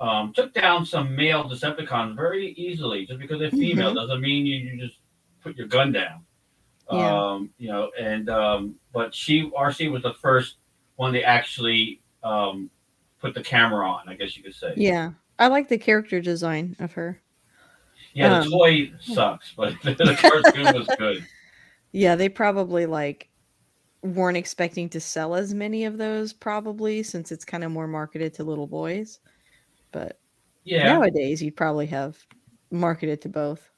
[0.00, 3.06] um, took down some male Decepticons very easily.
[3.06, 4.98] Just because they're female doesn't mean you, you just
[5.42, 6.24] put your gun down.
[6.90, 7.30] Yeah.
[7.32, 10.56] Um, you know, and um, but she Arcee was the first
[10.96, 12.70] one they actually um,
[13.20, 14.08] put the camera on.
[14.08, 14.72] I guess you could say.
[14.76, 15.12] Yeah.
[15.38, 17.20] I like the character design of her.
[18.12, 21.24] Yeah, the Um, toy sucks, but the cartoon was good.
[21.92, 23.28] Yeah, they probably like
[24.02, 28.34] weren't expecting to sell as many of those probably since it's kind of more marketed
[28.34, 29.20] to little boys.
[29.92, 30.20] But
[30.64, 32.16] Yeah, nowadays you'd probably have
[32.70, 33.68] marketed to both.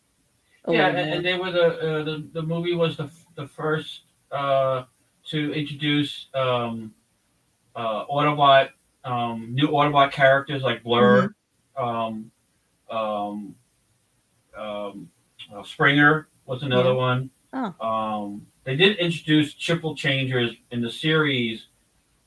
[0.69, 4.85] yeah, and, and they were the, uh, the the movie was the the first uh,
[5.27, 6.95] to introduce um,
[7.75, 8.71] uh, Autobot
[9.05, 11.35] um, new Autobot characters like Blur,
[11.77, 12.31] um,
[12.91, 13.55] um,
[14.57, 15.11] um,
[15.53, 16.95] uh, Springer was another Yeah.
[16.95, 17.31] one.
[17.53, 17.87] Oh.
[17.87, 21.67] Um, they did introduce triple changers in the series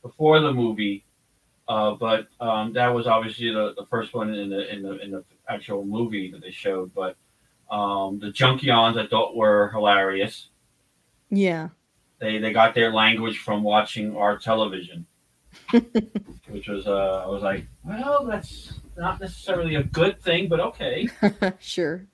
[0.02, 1.06] before the movie,
[1.68, 5.12] uh, but um, that was obviously the, the first one in the in the in
[5.12, 6.94] the actual movie that they showed.
[6.94, 7.18] But
[7.72, 10.50] um, the Junkions I thought were hilarious.
[11.30, 11.70] yeah.
[12.20, 15.06] They they got their language from watching our television,
[15.72, 21.10] which was uh, I was like, well, that's not necessarily a good thing, but okay.
[21.60, 22.08] sure.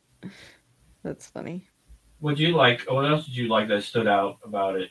[1.03, 1.67] That's funny.
[2.21, 2.81] Would you like?
[2.89, 4.89] What else did you like that stood out about it?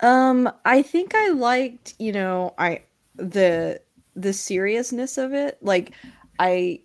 [0.00, 2.82] Um, I think I liked, you know, I
[3.16, 3.80] the
[4.14, 5.58] the seriousness of it.
[5.60, 5.92] Like
[6.38, 6.80] I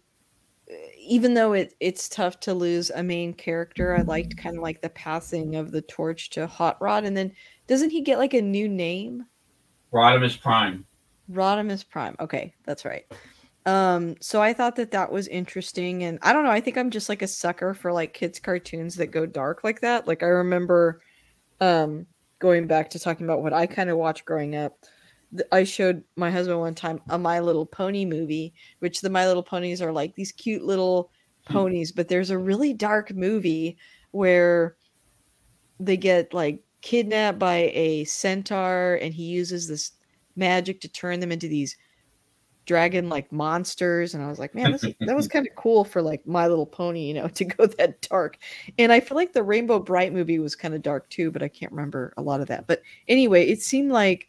[0.98, 4.82] even though it it's tough to lose a main character, I liked kind of like
[4.82, 7.32] the passing of the torch to Hot Rod, and then
[7.67, 9.26] doesn't he get like a new name?
[9.94, 10.86] Rodimus Prime.
[11.32, 12.15] Rodimus Prime.
[12.20, 13.06] Okay, that's right.
[13.65, 16.52] Um, so I thought that that was interesting, and I don't know.
[16.52, 19.82] I think I'm just like a sucker for like kids cartoons that go dark like
[19.82, 20.08] that.
[20.08, 21.02] Like I remember,
[21.60, 22.06] um,
[22.39, 24.78] going back to talking about what I kind of watched growing up.
[25.52, 29.44] I showed my husband one time a My Little Pony movie, which the My Little
[29.44, 31.12] Ponies are like these cute little
[31.48, 31.54] hmm.
[31.54, 33.78] ponies, but there's a really dark movie
[34.12, 34.76] where
[35.80, 39.91] they get like kidnapped by a centaur and he uses this
[40.36, 41.78] magic to turn them into these
[42.65, 46.02] dragon like monsters and i was like man this, that was kind of cool for
[46.02, 48.38] like my little pony you know to go that dark
[48.78, 51.48] and i feel like the Rainbow Brite movie was kind of dark too but i
[51.48, 54.28] can't remember a lot of that but anyway it seemed like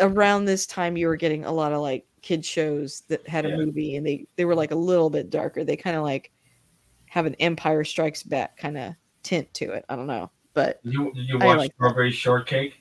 [0.00, 3.50] around this time you were getting a lot of like kid shows that had a
[3.50, 3.56] yeah.
[3.56, 6.30] movie and they they were like a little bit darker they kind of like
[7.06, 10.94] have an empire strikes back kind of tint to it i don't know but did
[10.94, 12.16] you, did you watch like Strawberry that.
[12.16, 12.74] Shortcake?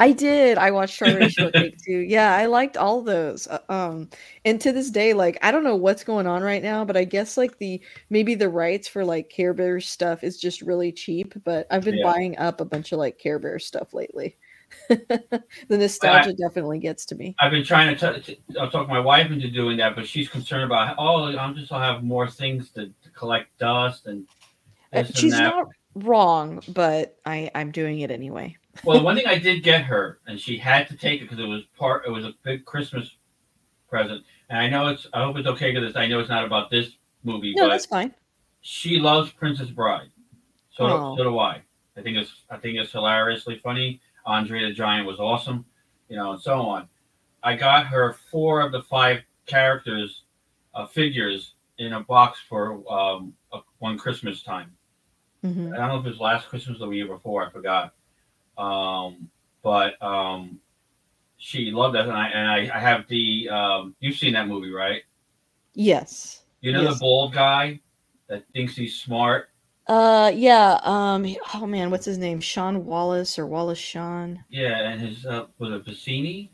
[0.00, 0.58] I did.
[0.58, 1.98] I watched Strawberry Shortcake too.
[1.98, 3.48] Yeah, I liked all those.
[3.48, 4.10] Uh, um,
[4.44, 7.04] and to this day, like I don't know what's going on right now, but I
[7.04, 11.34] guess like the maybe the rights for like Care Bears stuff is just really cheap.
[11.44, 12.04] But I've been yeah.
[12.04, 14.36] buying up a bunch of like Care bear stuff lately.
[14.88, 17.34] The nostalgia I, definitely gets to me.
[17.40, 20.64] I've been trying to, t- I'll talk my wife into doing that, but she's concerned
[20.64, 24.26] about oh, I'm just I'll have more things to, to collect dust and.
[24.90, 28.56] Uh, she's not wrong, but I I'm doing it anyway.
[28.84, 31.48] well, one thing I did get her, and she had to take it because it
[31.48, 32.06] was part.
[32.06, 33.16] It was a big Christmas
[33.88, 35.06] present, and I know it's.
[35.12, 36.90] I hope it's okay because I know it's not about this
[37.24, 37.54] movie.
[37.54, 38.14] No, but that's fine.
[38.60, 40.10] She loves Princess Bride,
[40.70, 41.16] so oh.
[41.16, 41.62] so do I.
[41.96, 44.00] I think it's I think it's hilariously funny.
[44.28, 45.64] Andre the Giant was awesome,
[46.08, 46.88] you know, and so on.
[47.42, 50.22] I got her four of the five characters,
[50.74, 54.72] uh, figures in a box for um, a, one Christmas time.
[55.44, 55.72] Mm-hmm.
[55.72, 57.46] I don't know if it was last Christmas or the year before.
[57.46, 57.94] I forgot.
[58.58, 59.30] Um,
[59.62, 60.60] but um,
[61.38, 63.48] she loved that, and I and I, I have the.
[63.48, 65.02] Um, you've seen that movie, right?
[65.74, 66.42] Yes.
[66.60, 66.94] You know yes.
[66.94, 67.80] the bald guy
[68.28, 69.48] that thinks he's smart.
[69.88, 70.78] Uh, yeah.
[70.82, 71.26] Um.
[71.54, 72.40] Oh man, what's his name?
[72.40, 74.44] Sean Wallace or Wallace Shawn?
[74.50, 76.50] Yeah, and his uh, was it Vizzini?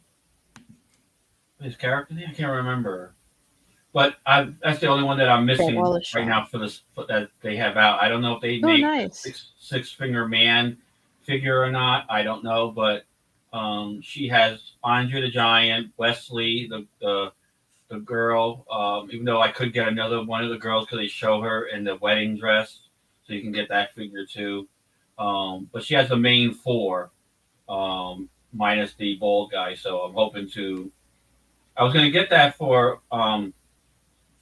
[1.60, 3.14] His character name I can't remember.
[3.92, 7.56] But I, that's the only one that I'm missing right now for this that they
[7.56, 8.02] have out.
[8.02, 9.20] I don't know if they oh, make nice.
[9.20, 10.76] six, six finger man
[11.22, 12.04] figure or not.
[12.10, 13.04] I don't know, but
[13.52, 17.32] um, she has Andre the Giant, Wesley, the the,
[17.88, 18.66] the girl.
[18.68, 21.66] Um, even though I could get another one of the girls because they show her
[21.66, 22.80] in the wedding dress,
[23.26, 24.68] so you can get that figure too.
[25.18, 27.10] Um, but she has the main four,
[27.68, 29.74] um, minus the bald guy.
[29.74, 30.90] So I'm hoping to.
[31.76, 33.52] I was going to get that for um,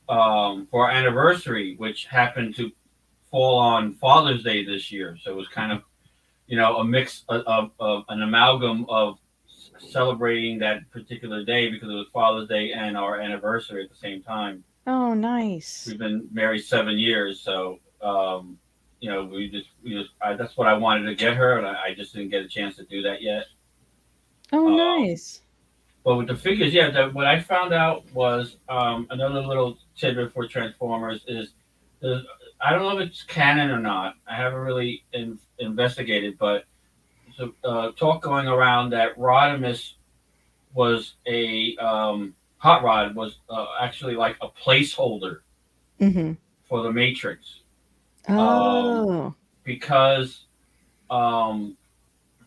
[0.08, 2.70] um, for our anniversary, which happened to
[3.30, 5.16] fall on Father's Day this year.
[5.22, 5.82] So it was kind of,
[6.46, 9.18] you know, a mix of, of, of an amalgam of
[9.78, 14.22] celebrating that particular day because it was Father's Day and our anniversary at the same
[14.22, 14.62] time.
[14.86, 15.86] Oh, nice.
[15.88, 18.58] We've been married seven years, so um,
[19.02, 21.66] you know, we just, we just, I, that's what I wanted to get her, and
[21.66, 23.46] I, I, just didn't get a chance to do that yet.
[24.52, 25.42] Oh, um, nice.
[26.04, 30.32] But with the figures, yeah, the, what I found out was um, another little tidbit
[30.32, 31.52] for Transformers is
[32.60, 34.14] I don't know if it's canon or not.
[34.26, 36.64] I haven't really in, investigated, but
[37.36, 39.94] so uh, talk going around that Rodimus
[40.74, 45.38] was a um, hot rod was uh, actually like a placeholder
[46.00, 46.34] mm-hmm.
[46.68, 47.61] for the Matrix.
[48.28, 50.46] Oh, um, because
[51.10, 51.76] um,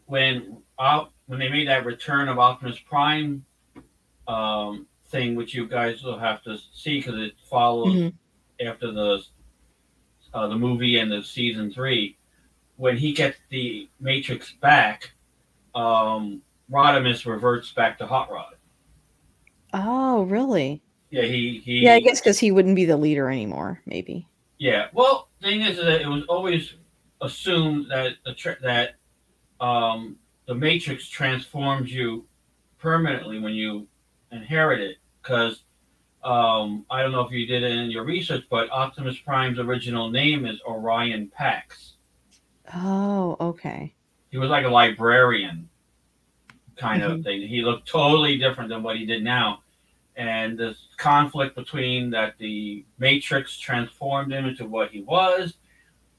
[0.05, 3.45] when uh, when they made that Return of Optimus Prime
[4.27, 8.67] um, thing, which you guys will have to see because it follows mm-hmm.
[8.67, 9.23] after the
[10.33, 12.17] uh, the movie and the season three.
[12.77, 15.11] When he gets the Matrix back,
[15.73, 18.55] um, Rodimus reverts back to Hot Rod.
[19.73, 20.81] Oh, really?
[21.09, 24.27] Yeah, he, he Yeah, I guess because he wouldn't be the leader anymore, maybe.
[24.57, 24.87] Yeah.
[24.93, 26.73] Well, thing is that it was always
[27.21, 28.95] assumed that the tra- that
[29.59, 32.25] um, the Matrix transforms you
[32.77, 33.87] permanently when you
[34.31, 35.63] inherit it because
[36.23, 40.09] um, I don't know if you did it in your research, but Optimus Prime's original
[40.09, 41.93] name is Orion Pax.
[42.73, 43.93] Oh, okay.
[44.31, 45.69] He was like a librarian
[46.75, 47.11] kind mm-hmm.
[47.13, 47.47] of thing.
[47.47, 49.61] He looked totally different than what he did now.
[50.17, 55.55] And this conflict between that the Matrix transformed him into what he was,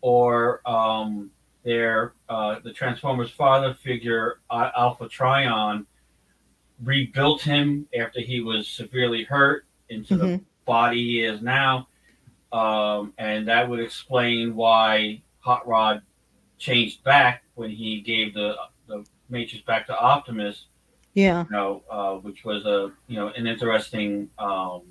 [0.02, 1.30] or um,
[1.64, 5.86] their uh, the Transformers' father figure, Alpha Trion,
[6.84, 10.26] rebuilt him after he was severely hurt into mm-hmm.
[10.26, 11.88] the body he is now.
[12.52, 16.02] um, and that would explain why Hot Rod
[16.58, 20.66] changed back when he gave the the Matrix back to Optimus.
[21.16, 21.44] Yeah.
[21.44, 24.82] You know, uh, which was a you know an interesting um,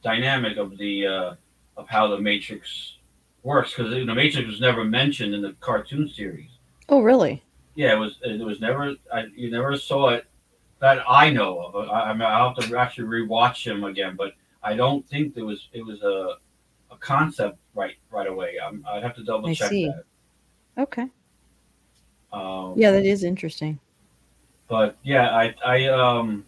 [0.00, 1.34] dynamic of the uh,
[1.76, 2.98] of how the Matrix
[3.42, 6.50] works because the Matrix was never mentioned in the cartoon series.
[6.88, 7.42] Oh, really?
[7.74, 8.18] Yeah, it was.
[8.22, 8.94] It was never.
[9.12, 10.24] I, you never saw it
[10.78, 11.88] that I know of.
[11.88, 15.68] I, I have to actually rewatch him again, but I don't think there was.
[15.72, 16.36] It was a
[16.92, 18.58] a concept right right away.
[18.64, 19.86] I'm, I'd have to double I check see.
[19.86, 20.04] that.
[20.78, 21.08] Okay.
[22.32, 23.80] Um, Yeah, that is interesting.
[24.74, 26.44] But yeah, I I um,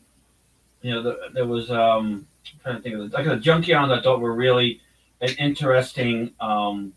[0.82, 3.96] you know, the, there was um, I'm trying to think of the, like the Junkions
[3.96, 4.80] I thought were really
[5.20, 6.94] an interesting um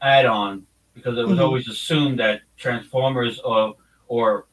[0.00, 1.42] add-on because it was Mhm.
[1.44, 3.76] always assumed that Transformers or
[4.08, 4.46] or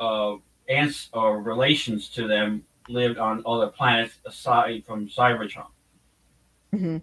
[0.00, 0.36] uh,
[0.68, 5.70] ants or relations to them lived on other planets aside from Cybertron.
[6.72, 6.96] hmm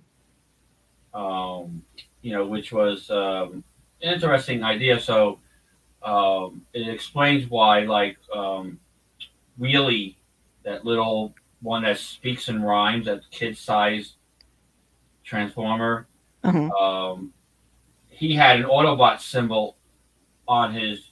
[1.13, 1.83] um,
[2.21, 3.63] you know, which was um,
[4.01, 4.99] an interesting idea.
[4.99, 5.39] So
[6.03, 8.79] um, it explains why, like um,
[9.59, 10.15] Wheelie,
[10.63, 14.13] that little one that speaks and rhymes, that kid-sized
[15.23, 16.07] transformer,
[16.43, 16.69] Uh-huh.
[16.71, 17.33] um,
[18.07, 19.77] he had an Autobot symbol
[20.47, 21.11] on his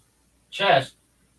[0.49, 0.95] chest,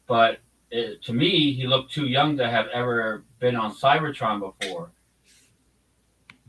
[0.07, 0.39] but
[0.71, 4.91] it, to me, he looked too young to have ever been on Cybertron before.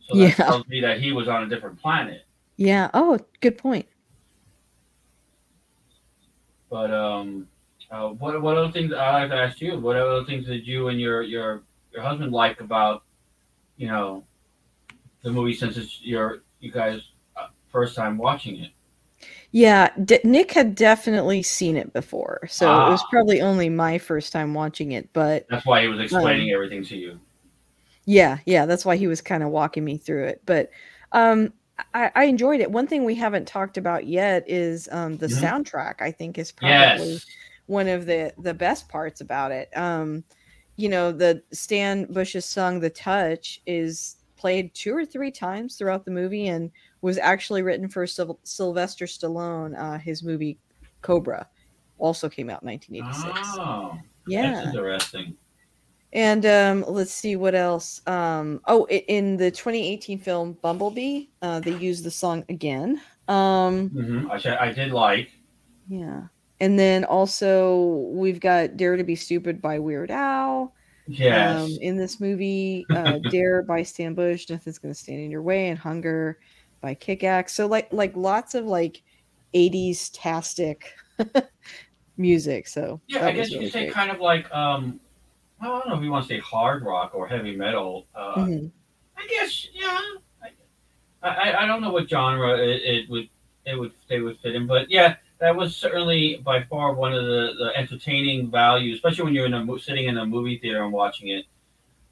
[0.08, 0.46] So that Yeah.
[0.46, 2.26] tells me that he was on a different planet.
[2.58, 2.90] Yeah.
[2.94, 3.88] Oh, good point.
[6.70, 7.48] But um,
[7.92, 9.80] uh, what what other things I like to ask you?
[9.80, 13.04] What other things did you and your your your husband like about
[13.78, 14.24] you know
[15.24, 17.02] the movie since it's your you guys
[17.36, 18.72] uh, first time watching it?
[19.52, 23.08] Yeah, D- Nick had definitely seen it before, so it was Ah.
[23.10, 25.12] probably only my first time watching it.
[25.12, 27.20] But That's why he was explaining everything to you.
[28.06, 30.42] yeah, yeah, that's why he was kind of walking me through it.
[30.46, 30.70] But
[31.12, 31.52] um,
[31.94, 32.72] I, I enjoyed it.
[32.72, 35.42] One thing we haven't talked about yet is um, the Mhm.
[35.42, 36.02] soundtrack.
[36.02, 37.26] I think is probably Yes.
[37.68, 39.70] one of the the best parts about it.
[39.76, 40.24] Um,
[40.78, 46.06] you know, the Stan Bush's song "The Touch" is played two or three times throughout
[46.06, 46.72] the movie and
[47.02, 49.78] was actually written for Syl- Sylvester Stallone.
[49.78, 50.58] Uh, his movie
[51.02, 51.48] Cobra
[51.98, 53.58] also came out in 1986.
[53.60, 55.36] Oh, yeah, that's interesting.
[56.14, 58.02] And um, let's see what else.
[58.08, 63.02] Um, oh, in the 2018 film Bumblebee, uh, they used the song again.
[63.28, 65.32] Um, hmm I, I did like.
[65.88, 66.28] yeah,
[66.60, 70.74] and then also we've got "Dare to Be Stupid" by Weird Al.
[71.08, 71.64] Yes.
[71.64, 75.70] Um, in this movie, uh, "Dare" by Stan Bush, "Nothing's Gonna Stand in Your Way,"
[75.70, 76.40] and "Hunger"
[76.82, 77.54] by Kick Axe.
[77.56, 79.04] So like like lots of like
[79.54, 80.94] 80s tastic
[82.18, 82.68] music.
[82.68, 85.00] So yeah, I guess was you could say kind of like um,
[85.62, 88.08] I don't know if you want to say hard rock or heavy metal.
[88.16, 88.72] Uh, Mhm.
[89.18, 90.00] I guess yeah.
[91.22, 93.28] I, I I don't know what genre it, it would
[93.66, 97.26] it would they would fit in, but yeah, that was certainly by far one of
[97.26, 100.94] the, the entertaining values, especially when you're in a sitting in a movie theater and
[100.94, 101.46] watching it,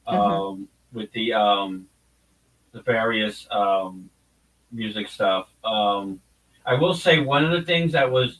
[0.07, 0.55] um, Uh-huh.
[0.93, 1.87] with the um,
[2.73, 4.09] the various um,
[4.71, 5.47] music stuff.
[5.63, 6.19] Um,
[6.65, 8.39] I will say one of the things that was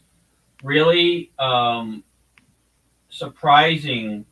[0.64, 2.04] really um,
[3.10, 4.26] surprising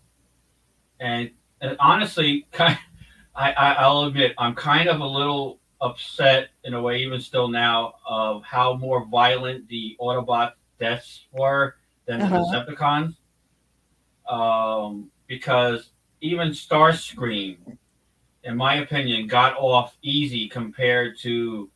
[1.00, 1.30] and,
[1.62, 2.78] and honestly kind
[3.36, 7.48] I, I I'll admit I'm kind of a little upset in a way even still
[7.48, 11.76] now of how more violent the Autobot deaths were
[12.06, 12.66] than the Uh-huh.
[12.66, 13.16] Decepticons
[14.30, 15.90] um, because
[16.22, 17.58] even Starscream
[18.44, 21.70] in my opinion got off easy compared to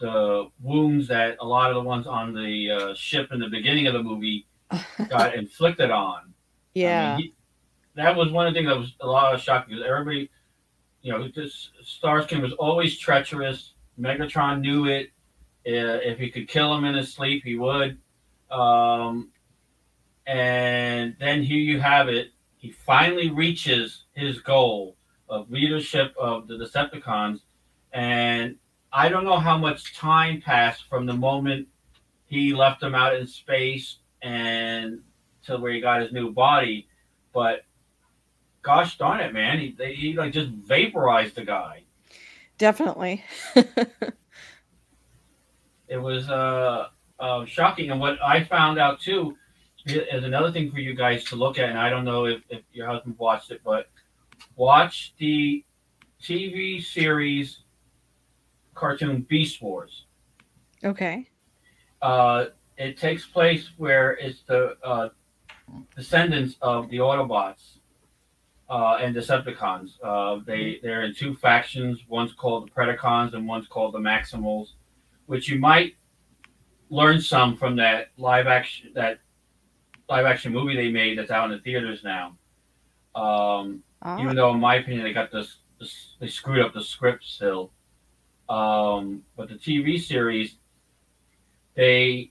[0.00, 3.86] the wounds that a lot of the ones on the uh, ship in the beginning
[3.86, 4.46] of the movie
[5.08, 6.18] got inflicted on.
[6.18, 6.32] I
[6.74, 7.16] yeah.
[7.16, 7.34] mean, he,
[7.96, 10.30] that was one of the things that was a lot of shock because everybody,
[11.02, 13.72] you know, this Starscream was always treacherous.
[13.98, 15.10] Megatron knew it.
[15.66, 17.98] Uh, if he could kill him in his sleep, he would.
[18.50, 19.30] Um,
[20.26, 22.28] and then here you have it.
[22.58, 24.96] He finally reaches his goal
[25.28, 27.40] of leadership of the Decepticons,
[27.92, 28.56] and
[28.92, 31.66] I don't know how much time passed from the moment
[32.26, 35.00] he left them out in space and
[35.44, 36.88] to where he got his new body,
[37.32, 37.62] but
[38.66, 41.84] gosh darn it, man, he, they, he like just vaporized the guy.
[42.58, 43.24] Definitely.
[45.88, 46.88] It was uh,
[47.20, 49.36] uh, shocking, and what I found out too
[49.86, 52.62] is another thing for you guys to look at, and I don't know if, if
[52.72, 53.88] your husband watched it, but
[54.56, 55.64] watch the
[56.20, 57.60] TV series
[58.74, 60.06] cartoon Beast Wars.
[60.84, 61.28] okay.
[62.02, 62.46] uh,
[62.76, 65.08] it takes place where it's the uh,
[65.96, 67.75] descendants of the Autobots,
[68.68, 69.92] uh, and Decepticons.
[70.02, 72.00] Uh, they they're in two factions.
[72.08, 74.68] One's called the Predacons and one's called the Maximals,
[75.26, 75.94] which you might
[76.90, 79.18] learn some from that live action that
[80.08, 82.36] live action movie they made that's out in the theaters now.
[83.14, 86.82] Um, Ah, even though in my opinion they got this, this they screwed up the
[86.82, 87.72] script still.
[88.48, 90.56] Um, but the TV series,
[91.74, 92.30] they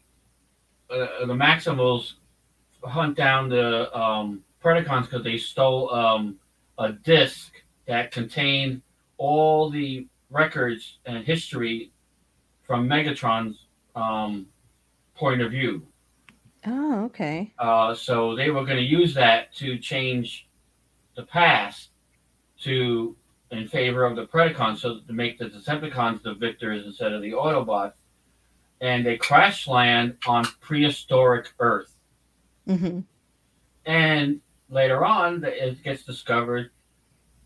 [0.90, 2.14] uh, the Maximals
[2.84, 6.38] hunt down the um, Predacons because they stole um,
[6.80, 7.52] a disc
[7.88, 8.82] that contained
[9.18, 11.92] all the records and history
[12.64, 14.48] from Megatron's um,
[15.16, 15.84] point of view.
[16.66, 17.54] oh, okay.
[17.60, 20.48] Uh, so they were going to use that to change
[21.16, 21.90] the past
[22.62, 23.16] to
[23.52, 27.32] in favor of the Predacons, so to make the Decepticons the victors instead of the
[27.32, 27.94] Autobots.
[28.82, 31.96] And they crash land on prehistoric Earth.
[32.68, 33.02] hmm
[33.86, 36.72] And later on, it gets discovered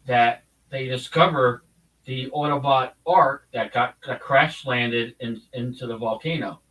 [0.06, 1.64] that they discover
[2.06, 6.62] the Autobot Ark that got that crash landed in, into the volcano.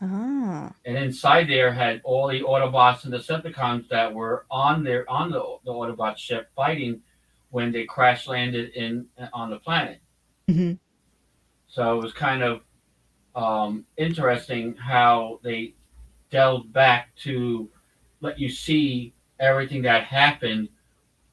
[0.00, 5.30] Ah, and inside there had all the Autobots and Decepticons that were on there on
[5.30, 7.00] the, the Autobot ship fighting
[7.50, 10.00] when they crash landed in on the planet.
[10.48, 10.78] Mhm.
[11.68, 12.60] So it was kind of
[13.34, 15.74] um, interesting how they
[16.30, 17.68] delved back to
[18.24, 20.68] let you see everything that happened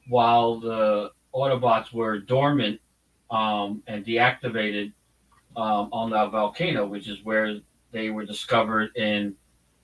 [0.10, 2.80] while the Autobots were dormant
[3.32, 4.92] um, and deactivated
[5.56, 7.60] um, on the volcano, which is where
[7.92, 9.34] they were discovered in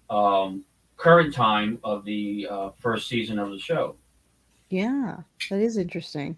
[0.10, 0.66] um,
[0.98, 3.96] current time of the uh, first season of the show.
[4.70, 5.18] yeah,
[5.50, 6.38] that is interesting.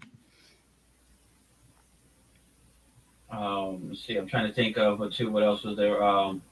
[3.30, 5.30] Um, let's see, I'm trying to think of what too.
[5.30, 6.02] What else was there?
[6.02, 6.42] Um,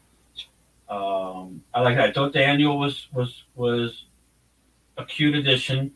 [0.89, 2.09] um, I like that.
[2.09, 4.05] I thought Daniel was was was
[4.99, 5.93] a cute addition.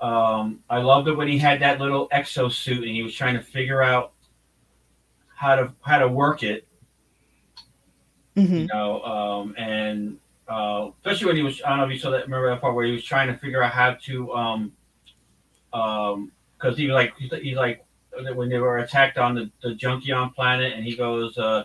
[0.00, 3.42] Um, I loved it when he had that little exosuit and he was trying to
[3.42, 4.12] figure out
[5.34, 6.66] how to how to work it.
[8.36, 10.18] hmm you know, um, and
[10.48, 12.74] uh, especially when he was, I don't know if you saw that, remember that part
[12.74, 14.72] where he was trying to figure out how to, um,
[15.72, 17.84] um, because he was like, he's, he's like,
[18.34, 21.64] when they were attacked on the, the Junkion planet, and he goes, uh,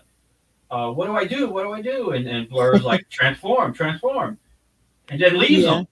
[0.72, 1.50] uh, what do I do?
[1.50, 2.12] What do I do?
[2.12, 4.38] And, and Blur's like, transform, transform,
[5.10, 5.80] and then leaves Yeah.
[5.80, 5.88] him.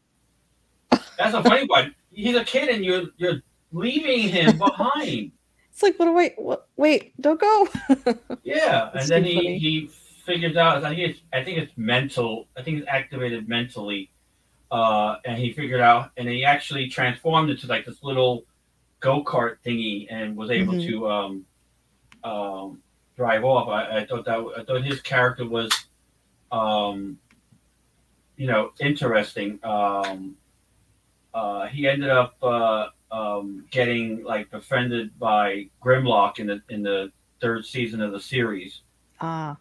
[1.18, 1.95] That's a funny one.
[2.11, 3.41] He's a kid, and you're you're
[3.72, 5.32] leaving him behind.
[5.72, 6.34] It's like, what do I?
[6.38, 6.68] What?
[6.78, 7.68] Wait, don't go.
[8.43, 9.57] Yeah, and then he, funny.
[9.59, 9.89] he
[10.26, 10.84] figures out.
[10.86, 12.47] I think it's I think it's mental.
[12.57, 14.09] I think it's activated mentally,
[14.72, 18.45] uh, and he figured out, and he actually transformed into like this little
[18.99, 20.88] go kart thingy, and was able Mhm.
[20.88, 21.45] to um,
[22.24, 22.82] um,
[23.18, 23.68] drive off.
[23.68, 25.72] I, I thought that I thought his character was,
[26.51, 27.18] um,
[28.38, 29.59] you know, interesting.
[29.63, 30.36] Um,
[31.36, 37.12] uh, he ended up uh, um, getting like befriended by Grimlock in the in the
[37.42, 38.82] third season of the series,
[39.20, 39.58] ah,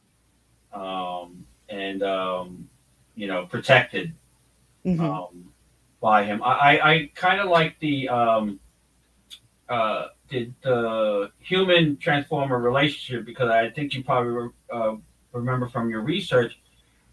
[0.72, 2.68] um, and um,
[3.16, 4.14] you know protected
[4.86, 5.00] mhm.
[5.00, 5.52] um,
[6.00, 6.42] by him.
[6.44, 8.60] I I, I kind of like the um,
[9.68, 14.94] uh, the the human transformer relationship because I think you probably uh,
[15.32, 16.56] remember from your research.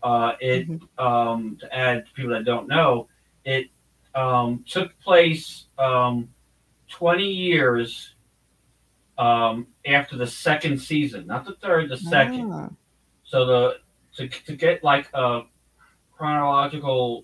[0.04, 1.00] Uh, it Mhm.
[1.00, 3.08] um, to add to people that don't know,
[3.44, 3.70] it
[4.16, 6.30] um, took place um,
[6.90, 8.16] 20 years
[9.18, 12.52] um, after the second season, not the third, the second.
[12.52, 12.70] Ah,
[13.24, 13.78] So the
[14.18, 15.42] to, to get like a
[16.12, 17.24] chronological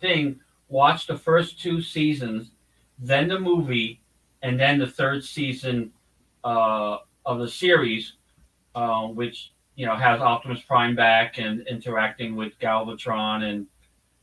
[0.00, 2.50] thing, watch the first two seasons,
[2.98, 4.00] then the movie,
[4.42, 5.92] and then the third season
[6.42, 8.14] uh, of the series,
[8.74, 13.66] uh, which you know has Optimus Prime back and interacting with Galvatron and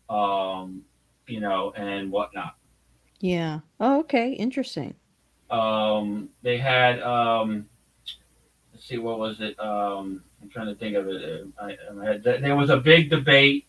[0.10, 0.84] um,
[1.32, 2.56] you know and whatnot.
[3.20, 3.60] yeah.
[3.80, 4.34] Oh, okay.
[4.34, 4.96] Interesting.
[5.50, 7.66] Um, they had um,
[8.74, 12.24] let's see what was it um, i'm trying to think of it I, I had,
[12.24, 13.68] there was a big debate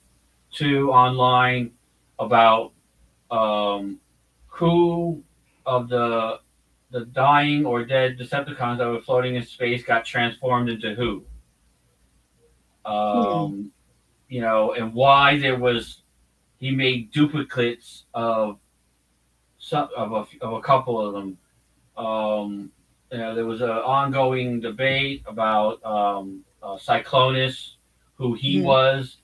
[0.52, 1.72] too online
[2.18, 2.72] about
[3.30, 3.98] um,
[4.46, 5.22] who
[5.66, 6.40] of the
[6.90, 11.24] the dying or dead decepticons that were floating in space got transformed into who
[12.84, 13.70] um,
[14.28, 16.01] you know and why there was
[16.62, 18.58] he made duplicates of
[19.58, 21.38] some of a, of a couple of them
[21.96, 22.72] um,
[23.12, 27.74] you know, there was an ongoing debate about um, uh, Cyclonus,
[28.16, 28.66] who he Hmm.
[28.66, 29.18] was.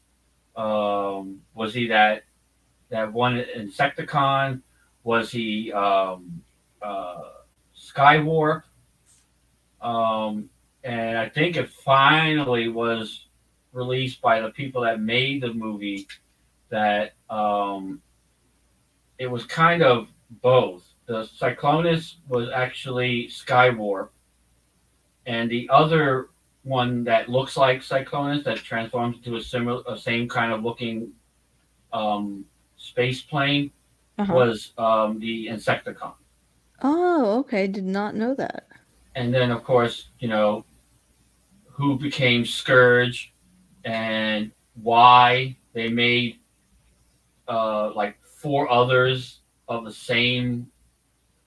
[0.57, 2.25] Um, was he that
[2.91, 4.63] that one Insecticon?
[5.05, 6.43] Was he um,
[6.83, 7.23] uh,
[7.77, 8.63] Skywarp?
[9.81, 10.51] Um,
[10.85, 13.27] and I think it finally was
[13.73, 16.07] released by the people that made the movie
[16.71, 18.01] that um,
[19.19, 20.09] it was kind of
[20.43, 20.85] both.
[21.07, 24.09] The Cyclonus was actually Skywarp,
[25.27, 26.29] and the other
[26.65, 31.13] one that looks like Cyclonus that transforms into a similar, a same kind of looking
[31.93, 32.45] um,
[32.77, 33.71] space plane
[34.19, 34.35] Uh-huh.
[34.35, 36.13] was um, the Insecticon.
[36.83, 37.67] Oh, okay.
[37.67, 38.67] Did not know that.
[39.15, 40.65] And then, of course, you know,
[41.67, 43.33] who became Scourge
[43.85, 44.53] and
[44.83, 46.38] why they made
[47.49, 50.67] uh, like four others of the same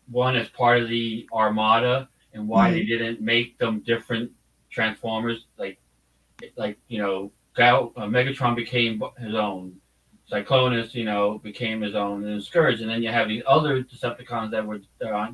[0.09, 4.31] one as part of the Armada, and why they didn't make them different
[4.69, 5.45] Transformers.
[5.57, 5.79] Like,
[6.57, 9.75] like you know, Gal- uh, Megatron became his own.
[10.31, 14.51] Cyclonus, you know, became his own, and Scourge, and then you have these other Decepticons
[14.51, 14.79] that were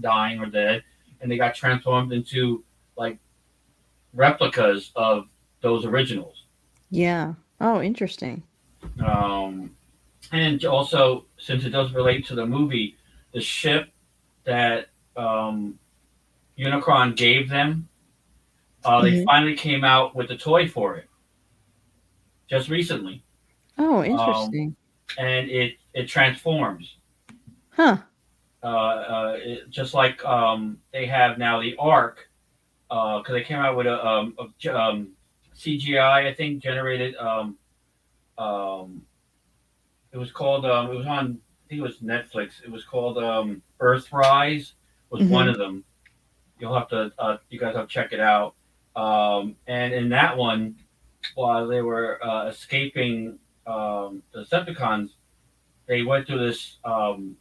[0.02, 0.84] dying or dead,
[1.22, 2.64] and they got transformed into
[2.98, 3.20] like
[4.14, 5.26] replicas of
[5.62, 6.46] those originals.
[6.90, 7.34] Yeah.
[7.62, 8.42] Oh, interesting.
[9.06, 9.77] Um,
[10.32, 12.98] and also, since it does relate to the movie,
[13.34, 13.90] the ship
[14.44, 15.80] that um,
[16.58, 17.88] Unicron gave them,
[18.86, 19.26] uh, they Mhm.
[19.26, 21.10] finally came out with a toy for it
[22.50, 23.24] just recently,
[23.78, 24.76] Oh, interesting.
[25.18, 26.96] and it it transforms.
[27.70, 27.98] huh.
[28.64, 32.30] uh, uh, it, just like um, they have now the Ark,
[32.90, 35.14] because they came out with a, um, a um,
[35.56, 37.16] CGI, I think, generated.
[37.18, 37.58] Um,
[38.38, 39.07] um,
[40.18, 40.66] it was called.
[40.66, 41.38] Um, it was on.
[41.66, 42.64] I think it was Netflix.
[42.64, 44.74] It was called um, Earthrise.
[45.12, 45.30] Was Mhm.
[45.30, 45.84] one of them.
[46.60, 47.12] You'll have to.
[47.20, 48.56] Uh, you guys have to check it out.
[48.96, 50.76] Um, and in that one,
[51.36, 53.38] while they were uh, escaping
[53.68, 55.12] um, the Decepticons,
[55.86, 56.78] they went through this.
[56.84, 57.38] Um,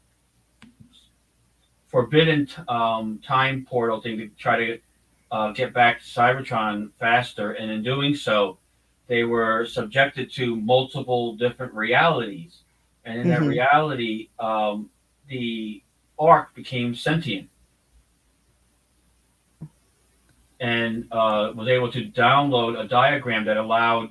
[1.87, 4.79] forbidden um, time portal thing to try to
[5.31, 8.59] uh, get back to Cybertron faster, and in doing so,
[9.07, 12.65] they were subjected to multiple different realities,
[13.07, 13.49] and in that Mhm.
[13.49, 14.91] reality, um,
[15.29, 15.83] the
[16.19, 17.49] Ark became sentient
[20.61, 24.11] and uh, was able to download a diagram that allowed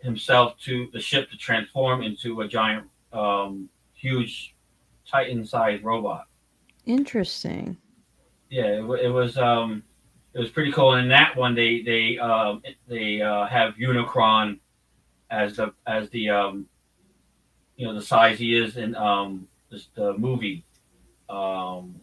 [0.00, 4.54] himself to the ship to transform into a giant, um, huge,
[5.06, 6.26] Titan-sized robot
[6.84, 7.78] Interesting.
[8.50, 9.82] yeah, it, it was um,
[10.34, 10.92] it was pretty cool.
[10.94, 14.58] And in that one, they they um, they uh, have Unicron
[15.30, 16.66] as the as the um,
[17.78, 20.64] you know the size he is in um, this, the movie.
[21.30, 21.94] Um,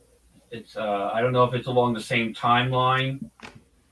[0.49, 3.29] it's uh, I don't know if it's along the same timeline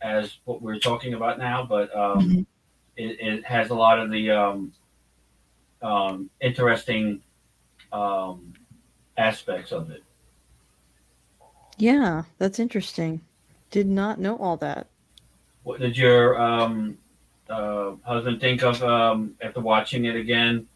[0.01, 2.45] as what we're talking about now, but um, Mhm.
[2.95, 4.73] it, it has a lot of the um,
[5.81, 7.21] um, interesting
[7.91, 8.53] um,
[9.17, 10.03] aspects of it.
[11.77, 13.21] Yeah, that's interesting.
[13.71, 14.88] Did not know all that.
[15.63, 16.97] What did your um,
[17.49, 20.67] uh, husband think of um, after watching it again?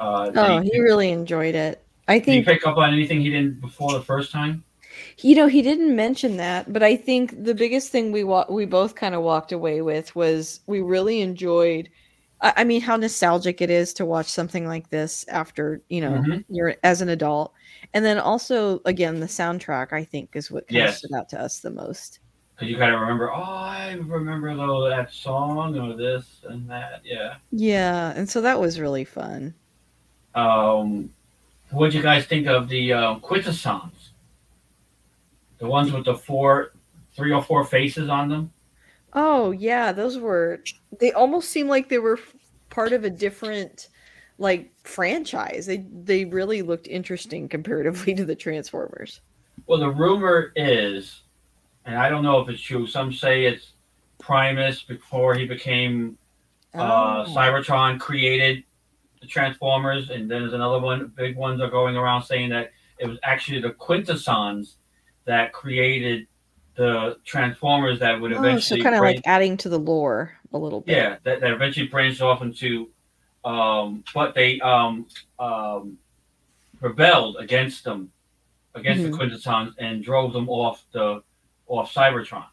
[0.00, 1.84] Uh, Oh, he, he really enjoyed it.
[2.08, 2.24] I think.
[2.24, 4.64] did he think pick up on anything he didn't before the first time?
[5.18, 8.64] you know he didn't mention that, but I think the biggest thing we wa- we
[8.64, 11.88] both kind of walked away with was we really enjoyed.
[12.40, 16.22] I, I mean, how nostalgic it is to watch something like this after you know
[16.22, 16.44] Mhm.
[16.48, 17.52] you're as an adult,
[17.94, 19.92] and then also again the soundtrack.
[19.92, 20.98] I think is what kind of Yes.
[20.98, 22.18] stood out to us the most.
[22.56, 27.00] Because you kind of remember, oh, I remember though that song or this and that.
[27.04, 27.36] Yeah.
[27.52, 29.54] Yeah, and so that was really fun.
[30.34, 31.10] Um,
[31.70, 34.12] what do you guys think of the um, Quintessons?
[35.58, 36.72] The ones with the four,
[37.14, 38.52] three or four faces on them.
[39.12, 40.60] Oh yeah, those were
[40.98, 42.18] they almost seemed like they were
[42.70, 43.88] part of a different
[44.38, 45.66] like franchise.
[45.66, 49.20] They they really looked interesting comparatively to the Transformers.
[49.66, 51.22] Well, the rumor is,
[51.84, 52.86] and I don't know if it's true.
[52.86, 53.72] Some say it's
[54.18, 56.16] Primus before he became
[56.74, 57.34] uh, Oh.
[57.34, 58.64] Cybertron created
[59.20, 61.12] the Transformers, and then there's another one.
[61.16, 64.76] Big ones are going around saying that it was actually the Quintessons
[65.24, 66.26] that created
[66.76, 68.80] the Transformers that would eventually.
[68.80, 70.96] Oh, so kind of like adding to the lore a little bit.
[70.96, 72.88] yeah, that, that eventually branched off into,
[73.44, 75.06] um, but they um,
[75.38, 75.98] um,
[76.80, 78.10] rebelled against them,
[78.74, 79.10] against Mhm.
[79.10, 81.22] the Quintessons, and drove them off the
[81.66, 82.46] off Cybertron.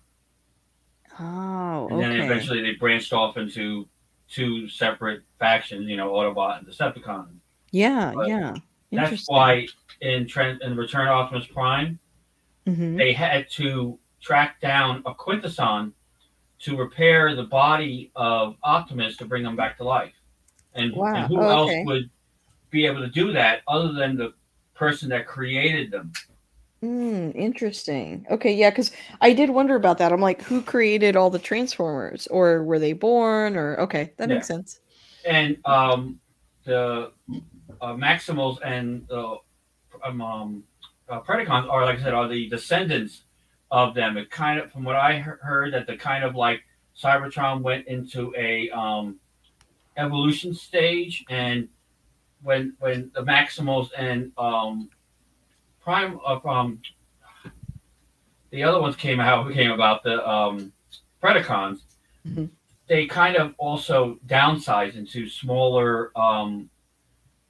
[1.20, 2.26] Oh, and then okay.
[2.26, 3.88] eventually they branched off into
[4.30, 7.28] two separate factions, you know, Autobot and Decepticon.
[7.72, 8.56] yeah, but yeah.
[8.92, 9.68] That's why
[10.02, 12.00] in Trent in Return of Optimus Prime,
[12.66, 12.98] Mhm.
[12.98, 15.94] they had to track down a Quintesson
[16.60, 20.14] to repair the body of Optimus to bring him back to life.
[20.74, 22.10] And, Wow, and who oh, else would
[22.70, 24.34] be able to do that other than the
[24.74, 26.12] person that created them?
[26.84, 28.26] Mm, interesting.
[28.30, 30.12] Okay, yeah, because I did wonder about that.
[30.12, 33.58] I'm like, who created all the Transformers, or were they born?
[33.58, 34.36] Or okay, that Yeah.
[34.36, 34.80] makes sense.
[35.26, 36.20] And um,
[36.66, 37.12] the
[37.82, 39.38] uh, Maximals and the
[40.04, 40.64] um, um,
[41.10, 43.24] uh, Predacons are, like I said, are the descendants
[43.72, 44.18] of them.
[44.18, 46.62] It kind of, from what I heard, that the kind of like
[46.96, 49.20] Cybertron went into a um,
[49.98, 51.68] evolution stage, and
[52.44, 54.90] when when the Maximals and um,
[55.88, 56.82] Prime uh, um,
[58.50, 60.74] the other ones came out came about the um,
[61.24, 61.80] Predacons,
[62.28, 62.50] Mhm.
[62.88, 66.70] they kind of also downsized into smaller um,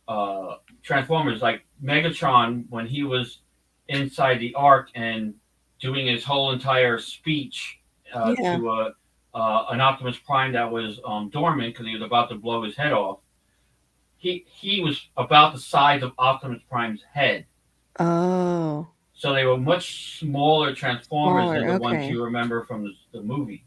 [0.07, 3.39] uh, Transformers, like Megatron when he was
[3.87, 5.33] inside the Ark and
[5.79, 7.79] doing his whole entire speech
[8.13, 8.57] uh, Yeah.
[8.57, 8.91] to uh,
[9.33, 12.77] uh, an Optimus Prime that was um, dormant because he was about to blow his
[12.77, 13.17] head off.
[14.17, 17.47] He he was about the size of Optimus Prime's head.
[17.99, 18.87] Oh.
[19.13, 23.21] So they were much smaller Transformers than the Smaller, ones you remember from the, the
[23.23, 23.63] movie.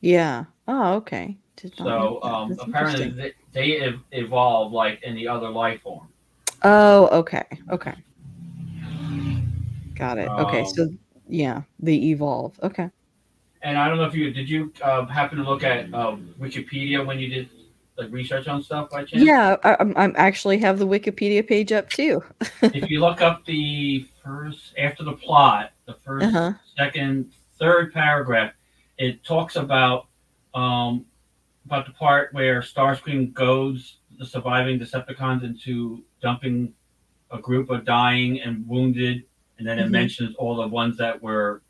[0.00, 0.44] Yeah.
[0.66, 1.36] Oh, okay.
[1.56, 6.08] Did So um, apparently they, they ev- evolved like any other life form.
[6.62, 7.44] Oh, okay.
[7.70, 7.94] Okay.
[9.94, 10.28] Got it.
[10.28, 10.60] Okay.
[10.60, 10.88] Um, So
[11.28, 12.58] yeah, they evolve.
[12.62, 12.90] Okay.
[13.62, 17.04] And I don't know if you did you uh, happen to look at uh, Wikipedia
[17.04, 17.48] when you did
[17.96, 19.24] like research on stuff by chance?
[19.24, 22.22] Yeah, I, I'm, I'm actually have the Wikipedia page up too.
[22.62, 26.52] if you look up the first after the plot, the 1st Uh-huh.
[26.76, 28.52] second, third paragraph,
[28.98, 30.06] it talks about
[30.54, 31.04] um,
[31.66, 36.72] about the part where Starscream goes the surviving Decepticons into dumping
[37.32, 39.24] a group of dying and wounded,
[39.58, 39.90] and then it Mhm.
[39.90, 41.62] mentions all the ones that were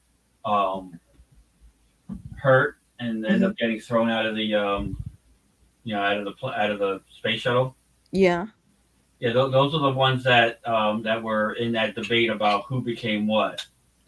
[0.45, 0.99] um,
[2.37, 5.03] hurt and end up getting thrown out of the um,
[5.85, 7.77] you know out of the out of the space shuttle.
[8.11, 8.47] Yeah.
[9.21, 12.81] Yeah, th- those are the ones that um, that were in that debate about who
[12.81, 13.65] became what.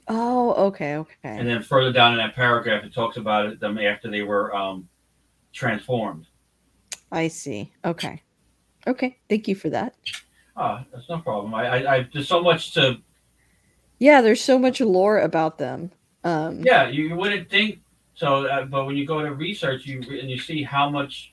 [0.08, 1.14] Oh, okay, okay.
[1.24, 4.54] And then further down in that paragraph, it talks about it, them after they were
[4.54, 4.88] um,
[5.52, 6.26] transformed.
[7.10, 7.72] I see.
[7.84, 8.22] Okay.
[8.86, 9.18] Okay.
[9.28, 9.94] Thank you for that.
[10.56, 11.54] Oh, that's no problem.
[11.54, 12.98] I, I, I there's so much to.
[13.98, 15.90] Yeah, there's so much lore about them.
[16.24, 17.80] Um, Yeah, you, you wouldn't think
[18.14, 21.32] so, uh, but when you go to research, you and you see how much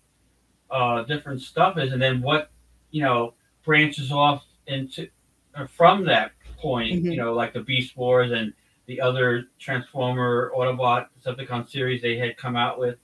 [0.73, 2.51] uh, different stuff is, and then what
[2.91, 5.07] you know branches off into
[5.55, 7.03] uh, from that point.
[7.03, 7.11] Mhm.
[7.11, 8.53] You know, like the Beast Wars and
[8.87, 12.97] the other Transformer Autobot Decepticon series they had come out with.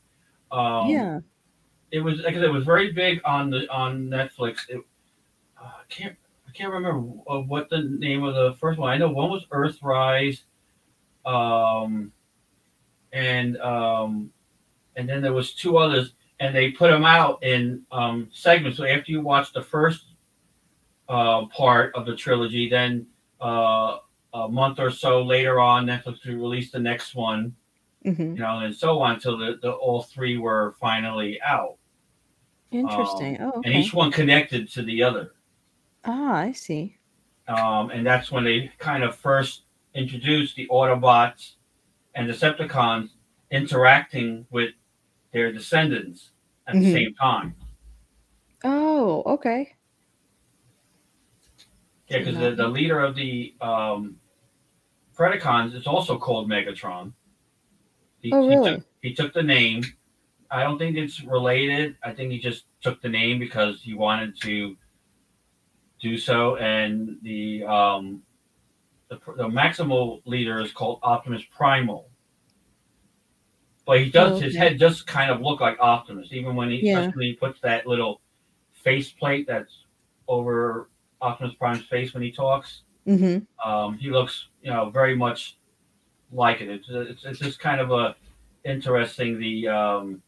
[0.51, 1.19] Um, yeah.
[1.91, 4.69] it was said, it was very big on the on Netflix.
[4.69, 4.79] It,
[5.61, 6.15] uh, I can't
[6.47, 6.99] I can't remember
[7.29, 8.89] uh, what the name of the first one.
[8.89, 10.41] I know one was Earthrise,
[11.25, 12.11] um,
[13.13, 14.31] and um,
[14.95, 18.77] and then there was two others, and they put them out in um, segments.
[18.77, 20.05] So after you watch the first
[21.07, 23.07] uh, part of the trilogy, then
[23.41, 23.97] uh,
[24.33, 27.55] a month or so later on, Netflix would release the next one
[28.03, 31.75] hmm you know, and so on until the, the all three were finally out,
[32.71, 33.37] Interesting.
[33.41, 35.33] oh, and each one connected to the other.
[36.05, 36.95] Ah, I see.
[37.47, 39.63] Um, and that's when they kind of first
[39.95, 41.53] introduced the Autobots
[42.15, 43.09] and Decepticons
[43.51, 44.71] interacting with
[45.31, 46.31] their descendants
[46.67, 46.93] at the Mhm.
[46.93, 47.55] same time.
[48.63, 49.75] Oh, okay.
[52.07, 54.19] Yeah, because the, the leader of the um,
[55.15, 57.13] Predacons is also called Megatron.
[58.21, 58.75] He, Oh, he really?
[58.77, 59.83] took, he took the name.
[60.51, 61.95] I don't think it's related.
[62.03, 64.75] I think he just took the name because he wanted to
[66.01, 66.55] do so.
[66.57, 68.23] And the um,
[69.09, 72.08] the, the maximal leader is called Optimus Primal.
[73.89, 76.85] But he does Oh, his head does kind of look like Optimus, even when he
[76.85, 76.99] Yeah.
[76.99, 78.21] especially when he puts that little
[78.71, 79.85] face plate that's
[80.27, 82.83] over Optimus Prime's face when he talks.
[83.07, 83.67] Mm-hmm.
[83.67, 85.57] Um, he looks, you know, very much
[86.31, 86.69] like it.
[86.69, 88.15] It's it's, it's just kind of a
[88.63, 90.21] interesting the um,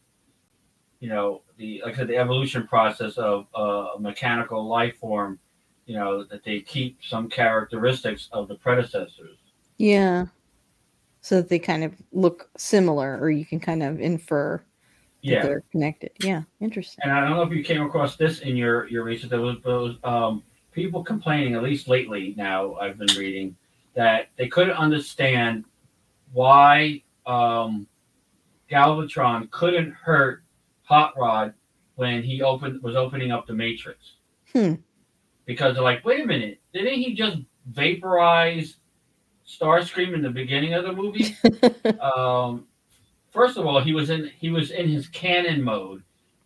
[0.98, 5.38] you know the like I said the evolution process of uh, a mechanical life form.
[5.86, 9.38] You know that they keep some characteristics of the predecessors.
[9.78, 10.26] Yeah.
[11.22, 14.64] So that they kind of look similar, or you can kind of infer that
[15.22, 16.10] Yeah, they're connected.
[16.20, 16.42] Yeah.
[16.60, 17.02] Interesting.
[17.04, 19.30] and I don't know if you came across this in your your research.
[19.30, 20.42] There was, there was um,
[20.72, 22.34] people complaining, at least lately.
[22.36, 23.56] Now I've been reading
[23.94, 25.64] that they couldn't understand
[26.32, 27.86] why um,
[28.70, 30.42] Galvatron couldn't hurt
[30.84, 31.54] Hot Rod
[31.94, 34.14] when he opened was opening up the Matrix.
[34.52, 34.74] Hmm.
[35.44, 38.76] Because they're like, wait a minute, didn't he just vaporize
[39.58, 41.36] Starscream in the beginning of the movie?
[42.00, 42.66] um,
[43.30, 46.02] first of all, he was in he was in his cannon mode,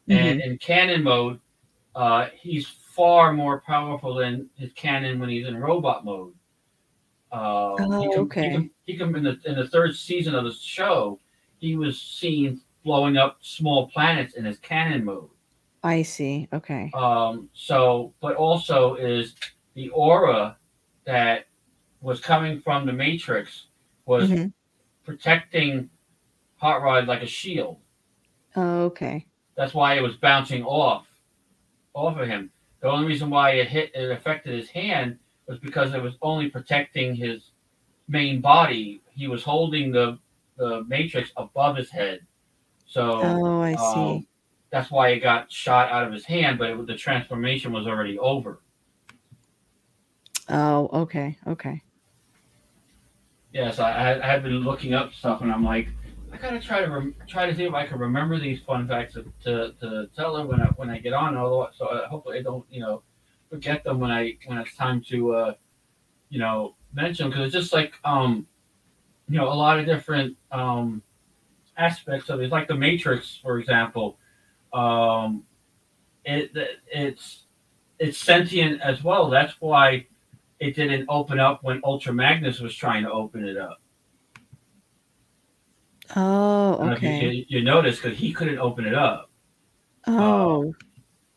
[0.09, 0.51] and Mm-hmm.
[0.51, 1.41] in cannon mode,
[1.95, 6.33] uh, he's far more powerful than his cannon when he's in robot mode.
[7.33, 8.43] Uh, Oh, he can, okay.
[8.43, 11.19] He can, he can in the in the third season of the show,
[11.59, 15.29] he was seen blowing up small planets in his cannon mode.
[15.83, 16.49] I see.
[16.53, 16.91] Okay.
[16.95, 19.35] Um, so, but also is
[19.75, 20.57] the aura
[21.05, 21.47] that
[22.01, 23.67] was coming from the Matrix
[24.07, 24.53] was Mhm.
[25.05, 25.91] protecting
[26.57, 27.79] Hot Rod like a shield.
[28.55, 29.27] Oh, okay.
[29.57, 31.07] That's why it was bouncing off
[31.95, 32.53] off of him.
[32.81, 36.51] The only reason why it hit it affected his hand was because it was only
[36.51, 37.53] protecting his
[38.09, 39.01] main body.
[39.11, 40.19] He was holding the
[40.57, 42.27] the matrix above his head.
[42.87, 44.17] So Oh, I see.
[44.17, 44.27] um,
[44.71, 48.19] that's why it got shot out of his hand, but it, the transformation was already
[48.19, 48.61] over.
[50.49, 51.37] Oh, okay.
[51.47, 51.83] Okay.
[53.57, 55.89] Yes, I, I had been looking up stuff, and I'm like,
[56.31, 59.15] I gotta try to rem- try to see if I can remember these fun facts
[59.15, 61.39] to, to, to tell her when I when I get on.
[61.39, 63.03] Although, so I, hopefully I don't you know
[63.49, 65.55] forget them when I when it's time to uh,
[66.29, 68.47] you know mention because it's just like um
[69.27, 71.03] you know a lot of different um
[71.79, 72.45] aspects of it.
[72.45, 74.19] It's like the Matrix, for example.
[74.75, 75.45] Um,
[76.27, 76.51] it
[76.93, 77.45] it's
[77.99, 79.31] it's sentient as well.
[79.31, 80.09] That's why
[80.61, 83.81] it didn't open up when Ultra Magnus was trying to open it up.
[86.15, 87.31] Oh, I don't know if you- okay.
[87.31, 89.31] You, you noticed because he couldn't open it up.
[90.07, 90.75] Oh,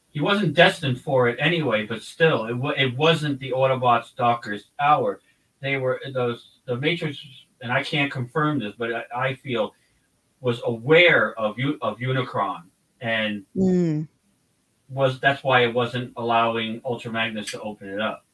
[0.09, 4.65] He wasn't destined for it anyway, but still, it, wa- it wasn't the Autobots' Docker's
[4.79, 5.21] hour.
[5.59, 7.17] They were those the Matrix,
[7.61, 9.73] and I can't confirm this, but I, I feel
[10.41, 12.63] was aware of you of Unicron
[13.01, 14.07] and mm.
[14.89, 18.25] was that's why it wasn't allowing Ultra Magnus to open it up.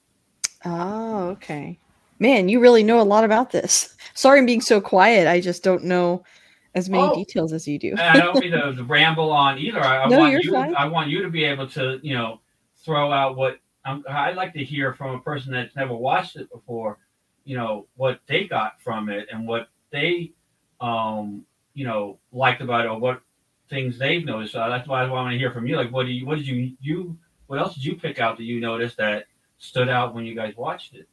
[0.66, 1.80] Oh, okay.
[2.20, 3.96] Man, you really know a lot about this.
[4.14, 5.28] Sorry, I'm being so quiet.
[5.28, 6.24] I just don't know
[6.74, 7.16] as many Oh.
[7.16, 7.96] details as you do.
[7.98, 9.82] I don't mean to, to ramble on either.
[9.82, 10.54] I, I No, want you're you.
[10.54, 10.76] fine.
[10.76, 12.40] I want you to be able to, you know,
[12.84, 16.50] throw out what I'm, I'd like to hear from a person that's never watched it
[16.52, 16.98] before.
[17.44, 20.32] You know what they got from it and what they,
[20.82, 23.22] um, you know, liked about it or what
[23.70, 24.54] things they've noticed.
[24.54, 25.76] So that's why I want to hear from you.
[25.76, 28.44] Like, what do you, what did you, you, what else did you pick out that
[28.44, 29.26] you noticed that
[29.58, 31.08] stood out when you guys watched it?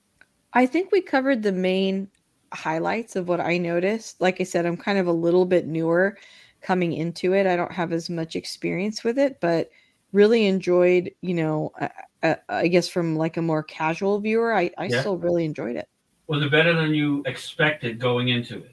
[0.53, 2.09] I think we covered the main
[2.53, 4.21] highlights of what I noticed.
[4.21, 6.19] Like I said, I'm kind of a little bit newer
[6.61, 7.47] coming into it.
[7.47, 9.71] I don't have as much experience with it, but
[10.13, 11.89] really enjoyed, you know, uh,
[12.23, 15.01] uh, I guess from like a more casual viewer, I, I Yeah.
[15.01, 15.89] still really enjoyed it.
[16.29, 18.72] Was it better than you expected going into it?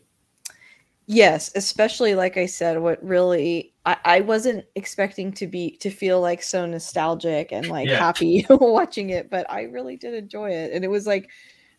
[1.12, 6.22] Yes, especially like I said, what really I, I wasn't expecting to be to feel
[6.22, 7.98] like so nostalgic and like Yeah.
[7.98, 10.72] happy watching it, but I really did enjoy it.
[10.72, 11.30] And it was like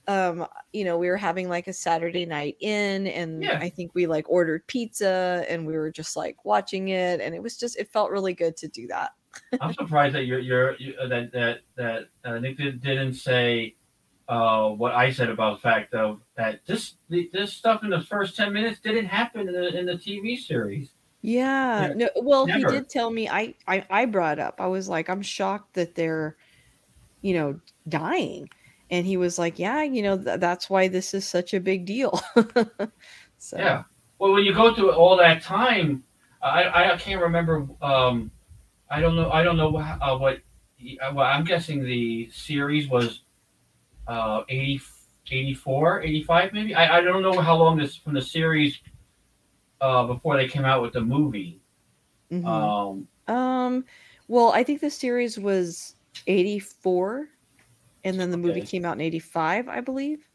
[0.09, 3.59] um you know we were having like a saturday night in and Yeah.
[3.61, 7.43] i think we like ordered pizza and we were just like watching it and it
[7.43, 9.11] was just it felt really good to do that
[9.61, 13.77] I'm surprised that you're, you're you, that that that uh, Nick didn't say
[14.31, 18.01] uh, what I said about the fact of that this the, this stuff in the
[18.03, 20.93] first ten minutes didn't happen in the in the TV series.
[21.23, 22.59] yeah Yeah, no well never.
[22.59, 25.95] he did tell me I, I i brought up i was like i'm shocked that
[25.95, 26.37] they're
[27.21, 28.49] you know dying
[28.91, 31.85] and he was like yeah you know th- that's why this is such a big
[31.85, 32.19] deal
[33.39, 33.85] so Yeah.
[34.19, 36.05] Well, when you go through all that time,
[36.43, 37.67] I I can't remember.
[37.81, 38.31] Um,
[38.91, 39.31] I don't know.
[39.31, 40.37] I don't know uh, what.
[40.39, 43.23] uh, Well, I'm guessing the series was
[44.07, 44.81] uh, 80,
[45.31, 46.75] 84, 85 maybe.
[46.75, 48.81] I, I don't know how long this from the series
[49.81, 51.61] uh, before they came out with the movie.
[52.33, 52.47] mhm.
[52.47, 53.85] Um, Um,
[54.29, 55.95] well, I think the series was
[56.27, 57.29] 84
[58.05, 60.27] and then the movie came out in 85, I believe.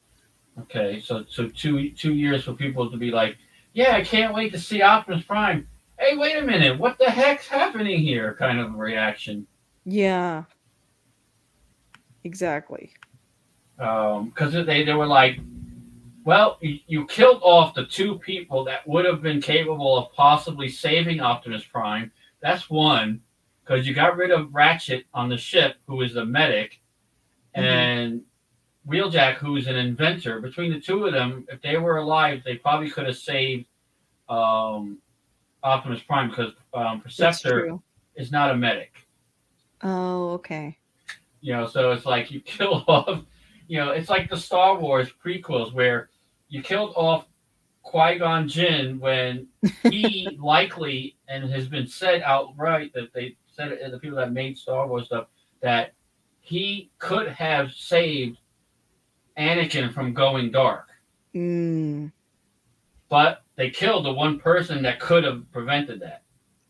[0.62, 3.38] Okay, so so two two years for people to be like,
[3.74, 5.68] yeah, I can't wait to see Optimus Prime.
[6.00, 8.36] Hey, wait a minute, what the heck's happening here?
[8.36, 9.48] Kind of reaction.
[9.86, 10.44] Yeah.
[12.24, 12.94] Exactly.
[13.78, 15.40] Because they they were like,
[16.24, 20.70] well, you, you killed off the two people that would have been capable of possibly
[20.70, 22.12] saving Optimus Prime.
[22.42, 23.22] That's one.
[23.64, 26.80] Because you got rid of Ratchet on the ship, who is the medic,
[27.56, 27.62] Mhm.
[27.64, 28.22] and
[28.88, 30.40] Wheeljack, who is an inventor.
[30.40, 33.66] Between the two of them, if they were alive, they probably could have saved
[34.30, 35.00] um,
[35.64, 37.78] Optimus Prime because um, Perceptor
[38.16, 38.94] is not a medic.
[39.84, 40.78] Oh, okay.
[41.42, 43.22] You know, so it's like you kill off.
[43.68, 46.10] You know, it's like the Star Wars prequels where
[46.50, 47.26] you killed off
[47.82, 49.48] Qui Gon Jinn when
[49.84, 54.58] he likely and has been said outright that they said it, the people that made
[54.58, 55.28] Star Wars stuff
[55.62, 55.94] that
[56.42, 58.38] he could have saved
[59.38, 60.88] Anakin from going dark,
[61.34, 62.12] Mm,
[63.10, 66.22] but they killed the one person that could have prevented that.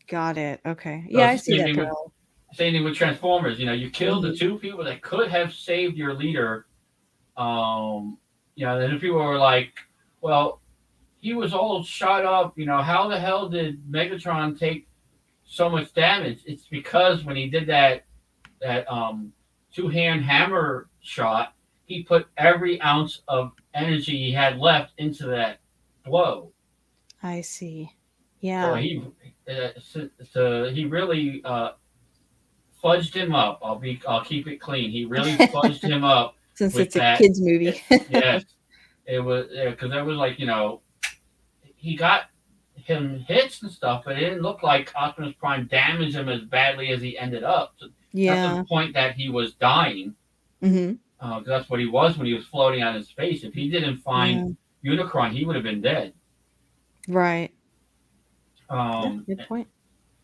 [0.08, 0.60] got it.
[0.66, 1.04] Okay.
[1.12, 1.66] So Yeah, I see that.
[1.66, 1.98] same thing with-
[2.54, 3.60] Same thing with Transformers.
[3.60, 4.32] You know, you killed Mhm.
[4.32, 6.68] the two people that could have saved your leader.
[7.38, 8.18] Um,
[8.56, 9.74] you know, then people were like,
[10.22, 10.62] "Well,
[11.20, 12.58] he was all shot up.
[12.58, 14.88] You know, how the hell did Megatron take
[15.44, 18.06] so much damage?" It's because when he did that
[18.62, 19.34] that um,
[19.74, 21.54] two hand hammer shot,
[21.86, 25.60] he put every ounce of energy he had left into that
[26.06, 26.52] blow.
[27.22, 27.92] I see.
[28.40, 28.72] Yeah.
[28.72, 29.04] So he
[29.50, 31.72] uh, so, so he really uh,
[32.84, 33.60] fudged him up.
[33.64, 34.92] I'll be I'll keep it clean.
[34.92, 36.36] He really fudged him up.
[36.56, 37.82] Since it's a kids movie.
[38.10, 38.44] Yes,
[39.06, 40.82] it was because it was like you know
[41.76, 42.24] he got
[42.76, 46.90] him hits and stuff, but it didn't look like Optimus Prime damaged him as badly
[46.90, 47.74] as he ended up.
[47.78, 48.36] So yeah.
[48.36, 50.16] That's the point that he was dying.
[50.62, 53.44] hmm Uh, that's what he was when he was floating out in space.
[53.44, 56.14] If he didn't find Unicron, he would have been dead.
[57.10, 57.52] Right.
[58.70, 59.68] Um, yeah, good point.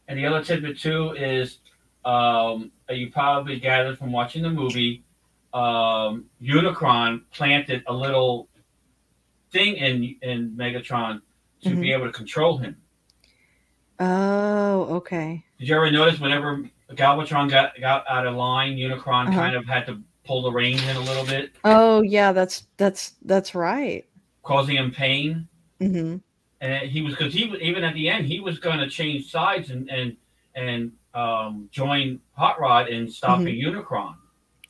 [0.07, 1.59] And the other tidbit too is
[2.05, 5.03] um, you probably gathered from watching the movie.
[5.53, 8.47] Um, Unicron planted a little
[9.51, 11.21] thing in in Megatron
[11.63, 11.81] to Mm-hmm.
[11.81, 12.75] be able to control him.
[13.99, 15.43] Oh, okay.
[15.59, 19.31] Did you ever notice whenever Galvatron got got out of line, Unicron Uh-huh.
[19.37, 22.31] kind of had to pull the reins in a little bit, Oh, yeah.
[22.31, 24.05] That's that's that's right.
[24.43, 25.47] causing him pain.
[25.79, 26.17] hmm
[26.61, 29.29] and he was because he was even at the end he was going to change
[29.31, 30.15] sides and and
[30.55, 34.15] and um, join Hot Rod in stopping Unicron,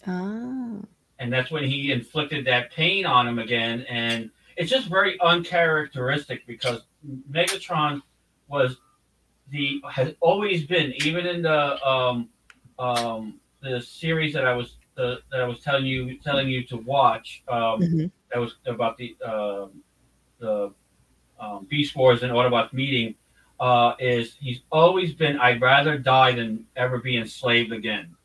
[0.08, 0.82] Oh.
[1.20, 3.86] and that's when he inflicted that pain on him again.
[3.88, 6.82] And it's just very uncharacteristic because
[7.30, 8.02] Megatron
[8.47, 8.78] was
[9.49, 12.30] the has always been even in the um,
[12.80, 16.78] um, the series that I was the, that I was telling you telling you to
[16.78, 19.84] watch um, hmm that was about the um,
[20.39, 20.74] the
[21.39, 23.16] um, Beast Wars and Autobots meeting
[23.60, 28.16] uh, is he's always been I'd rather die than ever be enslaved again.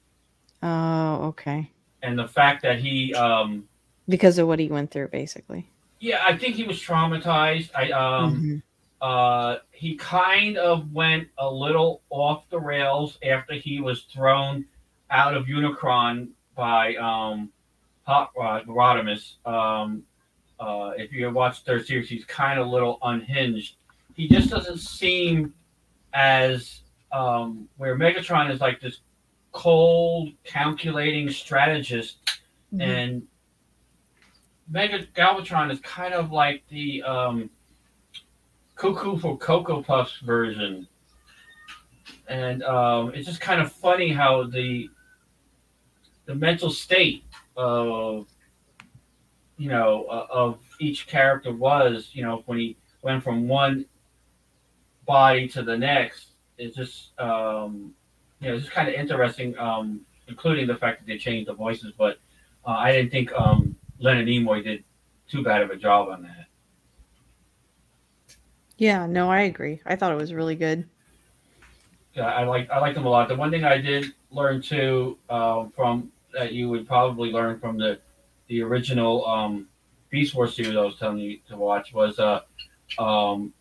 [0.67, 1.71] Oh, okay.
[2.03, 3.69] And the fact that he um,
[4.09, 5.67] Because of what he went through, basically.
[6.01, 7.71] yeah I think he was traumatized.
[7.75, 8.63] I um, Mhm.
[9.01, 14.65] uh, he kind of went a little off the rails after he was thrown
[15.11, 17.51] out of Unicron by um,
[18.05, 19.35] Hot Rod Rodimus.
[19.47, 20.03] Um,
[20.59, 23.77] uh, if you watch third series, he's kind of a little unhinged.
[24.17, 25.53] He just doesn't seem
[26.15, 26.81] as
[27.13, 29.01] um, where Megatron is like this
[29.57, 32.19] cold, calculating strategist,
[32.75, 32.81] Mhm.
[32.83, 33.29] and
[34.69, 37.49] Mega Galvatron is kind of like the um,
[38.75, 40.87] Cuckoo for Cocoa Puffs version.
[42.29, 44.91] And um, it's just kind of funny how the
[46.27, 47.25] the mental state
[47.57, 48.27] of
[49.57, 53.87] you know uh, of each character was you know when he went from one
[55.07, 57.95] body to the next it's just um,
[58.47, 61.53] you know it's just kind of interesting um, including the fact that they changed the
[61.53, 62.19] voices but
[62.65, 64.85] uh, I didn't think um, Leonard Nimoy did
[65.29, 66.47] too bad of a job on that.
[68.77, 69.81] Yeah, no, I agree.
[69.87, 70.89] I thought it was really good.
[72.15, 73.29] Yeah, I like I like them a lot.
[73.29, 77.79] The one thing I did learn too um, from that you would probably learn from
[77.79, 77.99] the
[78.49, 79.69] the original um,
[80.11, 82.41] Beast Wars series I was telling you to watch was uh,
[82.99, 83.53] um,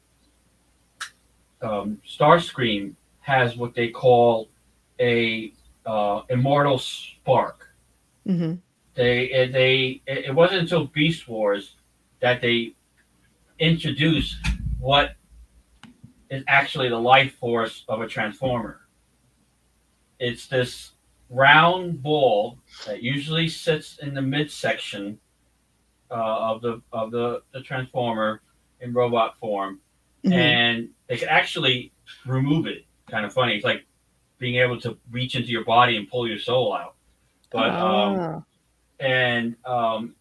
[1.61, 4.49] um, Starscream has what they call
[4.99, 5.53] a
[5.85, 7.69] uh, immortal spark.
[8.25, 8.55] hmm
[8.95, 11.75] They they it wasn't until Beast Wars
[12.21, 12.73] that they
[13.59, 14.37] introduced
[14.79, 15.15] what
[16.29, 18.81] is actually the life force of a transformer.
[20.19, 20.91] It's this
[21.29, 25.19] round ball that usually sits in the midsection
[26.11, 28.41] uh, of the of the, the transformer
[28.79, 29.81] in robot form,
[30.25, 30.33] Mhm.
[30.33, 31.91] and they can actually
[32.25, 32.85] remove it.
[33.09, 33.55] Kind of funny.
[33.55, 33.85] It's like
[34.37, 36.95] being able to reach into your body and pull your soul out.
[37.51, 38.43] But um, Ah.
[38.99, 40.15] and um,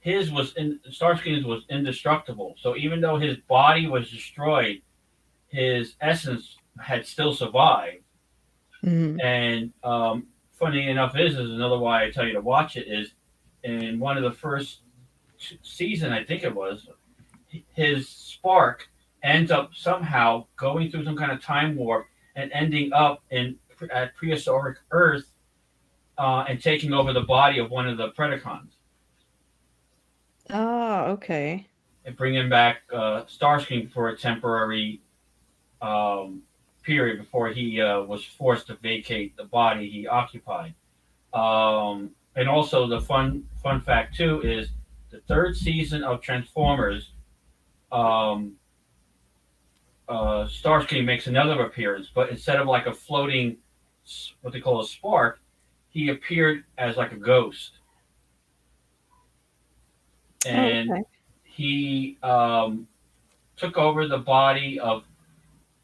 [0.00, 2.54] his was in Starscream's was indestructible.
[2.58, 4.80] So even though his body was destroyed,
[5.48, 8.04] his essence had still survived.
[8.84, 9.20] Mhm.
[9.22, 13.12] And um, funny enough is is another why I tell you to watch it is
[13.64, 14.82] in one of the first
[15.62, 16.88] season I think it was
[17.74, 18.88] his spark
[19.22, 22.06] ends up somehow going through some kind of time warp
[22.38, 23.56] and ending up in
[23.92, 25.30] at prehistoric Earth
[26.16, 28.70] uh, and taking over the body of one of the Predacons
[30.50, 31.66] Oh, okay.
[32.04, 35.02] and bringing back uh, Starscream for a temporary
[35.82, 36.42] um,
[36.82, 40.74] period before he uh, was forced to vacate the body he occupied.
[41.34, 44.70] Um, and also, the fun fun fact too is
[45.10, 47.10] the third season of Transformers.
[47.92, 48.57] Um,
[50.08, 53.58] uh, Starscream makes another appearance, but instead of like a floating,
[54.42, 55.40] what they call a spark,
[55.90, 57.72] he appeared as like a ghost.
[60.46, 61.02] And oh, okay.
[61.44, 62.86] he um,
[63.56, 65.04] took over the body of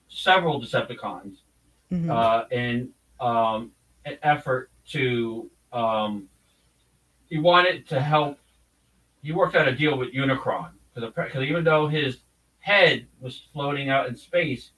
[0.08, 1.36] several Decepticons
[1.92, 2.10] Mhm.
[2.10, 3.70] uh, in um,
[4.04, 6.28] an effort to um,
[7.28, 8.38] he wanted to help.
[9.22, 12.20] He worked out a deal with Unicron because even though his
[12.64, 14.70] head was floating out in space,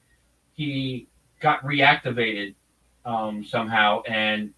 [0.54, 1.06] he
[1.40, 2.54] got reactivated
[3.04, 4.52] um, somehow and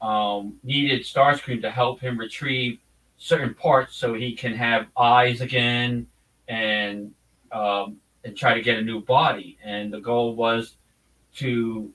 [0.00, 2.78] um, needed Starscream to help him retrieve
[3.18, 6.06] certain parts so he can have eyes again
[6.48, 7.12] and
[7.52, 9.58] um, and try to get a new body.
[9.62, 10.76] And the goal was
[11.36, 11.92] to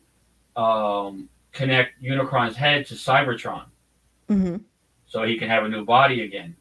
[0.55, 3.65] um, connect Unicron's head to Cybertron,
[4.27, 4.57] hmm
[5.07, 6.55] so he can have a new body again.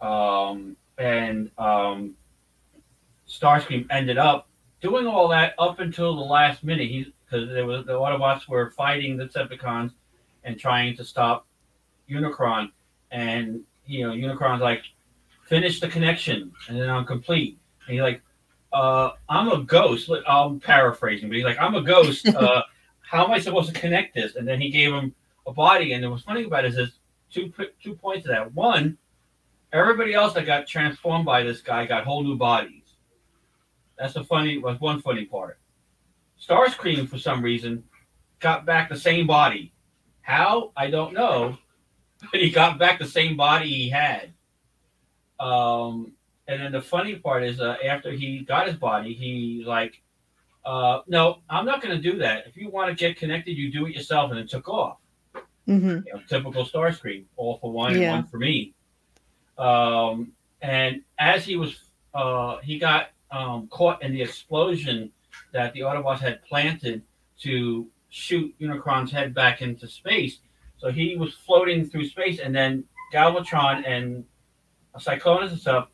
[0.00, 2.14] Um, and um,
[3.32, 4.48] Starscream ended up
[4.80, 6.88] doing all that up until the last minute.
[6.88, 9.92] He because there was the Autobots were fighting the Decepticons
[10.44, 11.46] and trying to stop
[12.10, 12.70] Unicron,
[13.10, 14.82] and you know Unicron's like,
[15.44, 17.58] finish the connection, and then I'm complete.
[17.86, 18.20] And he's like,
[18.72, 20.10] uh, I'm a ghost.
[20.26, 22.28] I'm paraphrasing, but he's like, I'm a ghost.
[22.36, 22.62] Uh,
[23.00, 24.36] how am I supposed to connect this?
[24.36, 25.14] And then he gave him
[25.46, 25.92] a body.
[25.92, 26.98] And what's funny about it is there's
[27.30, 27.52] two
[27.82, 28.54] two points to that.
[28.54, 28.96] One,
[29.72, 32.81] everybody else that got transformed by this guy got whole new bodies.
[34.02, 35.60] That's the funny was one funny part.
[36.44, 37.84] Starscream, for some reason,
[38.40, 39.72] got back the same body.
[40.22, 40.72] How?
[40.76, 41.56] I don't know.
[42.32, 44.32] But he got back the same body he had.
[45.38, 46.14] Um,
[46.48, 50.02] and then the funny part is, uh, after he got his body, he like,
[50.64, 52.48] uh, no, I'm not going to do that.
[52.48, 54.98] If you want to get connected, you do it yourself, and it took off.
[55.66, 58.00] hmm You know, typical Starscream, all for one Yeah.
[58.00, 58.74] and one for me.
[59.58, 61.78] Um, and as he was,
[62.14, 65.10] uh, he got um, caught in the explosion
[65.52, 67.02] that the Autobots had planted
[67.40, 70.38] to shoot Unicron's head back into space.
[70.76, 74.24] So he was floating through space, and then Galvatron and
[74.98, 75.88] Cyclonus and stuff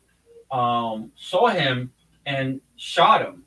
[0.51, 1.91] um, saw him
[2.25, 3.43] and shot him.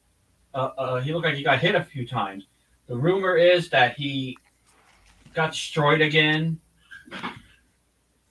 [0.55, 2.47] Uh, uh, he looked like he got hit a few times.
[2.86, 4.36] The rumor is that he
[5.34, 6.59] got destroyed again,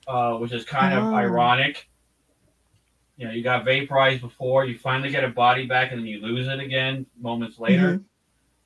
[0.07, 1.15] uh, which is kind of Oh.
[1.15, 1.89] ironic.
[3.21, 6.19] You know, you got vaporized before, you finally get a body back, and then you
[6.19, 8.01] lose it again moments later.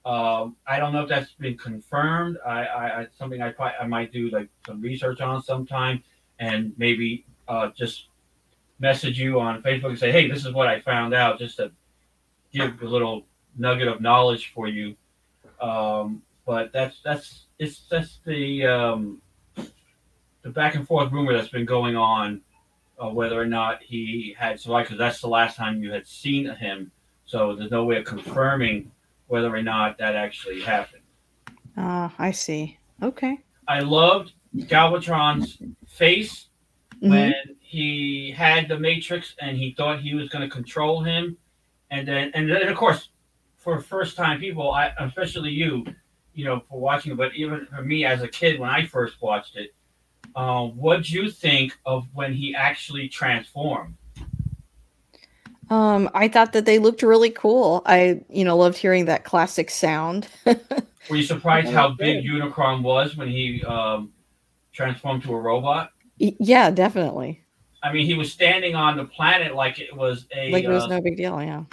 [0.05, 2.37] Um, I don't know if that's been confirmed.
[2.45, 6.01] I, I, I something I probably, I might do like some research on sometime,
[6.39, 8.07] and maybe uh, just
[8.79, 11.69] message you on Facebook and say, "Hey, this is what I found out," just to
[12.53, 13.25] give a little
[13.57, 14.95] nugget of knowledge for you.
[15.59, 19.21] Um, but that's that's it's that's the um,
[20.43, 22.39] the back and forth rumor that's been going on,
[23.01, 26.49] uh, whether or not he had survived, because that's the last time you had seen
[26.55, 26.91] him.
[27.25, 28.91] So there's no way of confirming
[29.27, 31.01] whether or not that actually happened.
[31.77, 32.77] Ah, I see.
[33.01, 33.39] Okay.
[33.67, 36.47] I loved Galvatron's face
[37.01, 37.09] Mhm.
[37.09, 41.35] when he had the Matrix and he thought he was going to control him,
[41.91, 43.09] and then and then of course,
[43.57, 45.85] for first time people, I especially you,
[46.33, 49.21] you know, for watching it, but even for me as a kid when I first
[49.21, 49.73] watched it,
[50.35, 53.95] uh, what do you think of when he actually transformed?
[55.69, 57.81] Um, I thought that they looked really cool.
[57.85, 60.27] I, you know, loved hearing that classic sound.
[60.45, 64.11] Were you surprised how big Unicron was when he um,
[64.73, 65.91] transformed to a robot?
[66.17, 67.41] Yeah, definitely.
[67.81, 70.51] I mean, he was standing on the planet like it was a.
[70.51, 71.41] Like it was uh, no big deal.
[71.41, 71.63] Yeah.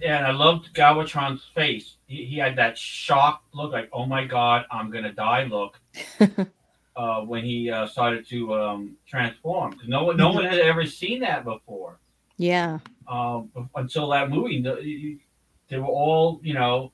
[0.00, 1.96] Yeah, and I loved Galvatron's face.
[2.06, 5.78] He, he had that shock look, like "Oh my God, I'm gonna die" look.
[6.96, 10.84] uh, when he uh, started to um, transform, 'Cause no one, no one had ever
[10.86, 11.98] seen that before
[12.36, 12.78] Yeah.
[13.08, 14.60] um, until that movie.
[14.60, 15.18] No- you- you-
[15.68, 16.92] They were all, you know,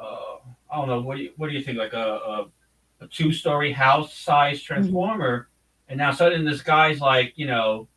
[0.00, 0.36] uh,
[0.70, 1.00] I don't know.
[1.00, 1.76] What do you, what do you think?
[1.76, 1.98] Like a,
[2.34, 2.46] a,
[3.00, 5.48] a two-story house-sized transformer,
[5.88, 7.88] and now suddenly this guy's like, you know,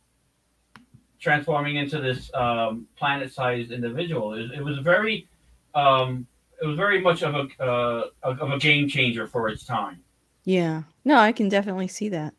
[1.20, 4.34] transforming into this um, planet-sized individual.
[4.34, 5.28] It, it was very,
[5.74, 6.26] um,
[6.60, 10.00] it was very much of a uh, of a game changer for its time.
[10.44, 10.82] Yeah.
[11.06, 12.34] No, I can definitely see that.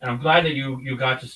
[0.00, 1.32] and I'm glad that you you got to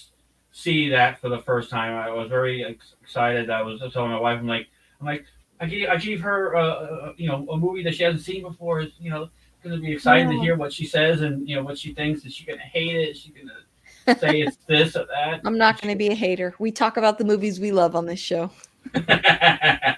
[0.52, 1.92] see that for the first time.
[1.94, 3.50] I was very excited.
[3.50, 4.68] I was telling my wife, I'm like,
[5.00, 5.26] I'm like,
[5.60, 8.42] I gave I gave her, uh, uh, you know, a movie that she hasn't seen
[8.42, 8.80] before.
[8.80, 9.28] Is you know,
[9.64, 12.24] going to be excited to hear what she says and you know what she thinks.
[12.24, 13.08] Is she going to hate it?
[13.08, 15.40] Is she going to say it's this or that?
[15.44, 16.54] I'm not going to be a hater.
[16.60, 18.52] We talk about the movies we love on this show.
[19.08, 19.96] yeah,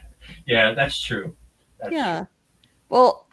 [0.72, 1.36] that's true.
[1.78, 2.24] That's yeah.
[2.88, 3.27] Well,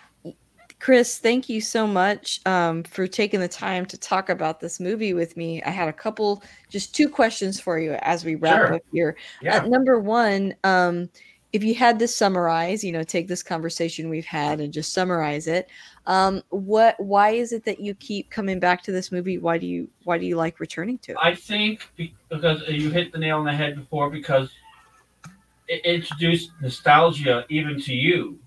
[0.86, 5.16] Chris, thank you so much um, for taking the time to talk about this movie
[5.16, 5.60] with me.
[5.64, 8.74] I had a couple, just two questions for you as we wrap Sure.
[8.76, 9.18] up here.
[9.42, 9.64] Yeah.
[9.64, 11.10] Uh, number one, um,
[11.54, 15.48] if you had to summarize, you know, take this conversation we've had and just summarize
[15.48, 15.72] it,
[16.06, 19.40] um, what, why is it that you keep coming back to this movie?
[19.40, 21.18] Why do you, why do you like returning to it?
[21.20, 24.52] I think because you hit the nail on the head before because
[25.68, 28.38] it introduced nostalgia even to you,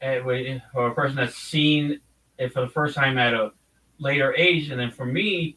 [0.00, 2.00] and when- for a person that's seen
[2.38, 3.52] it for the first time at a
[3.98, 5.56] later age, and then for me,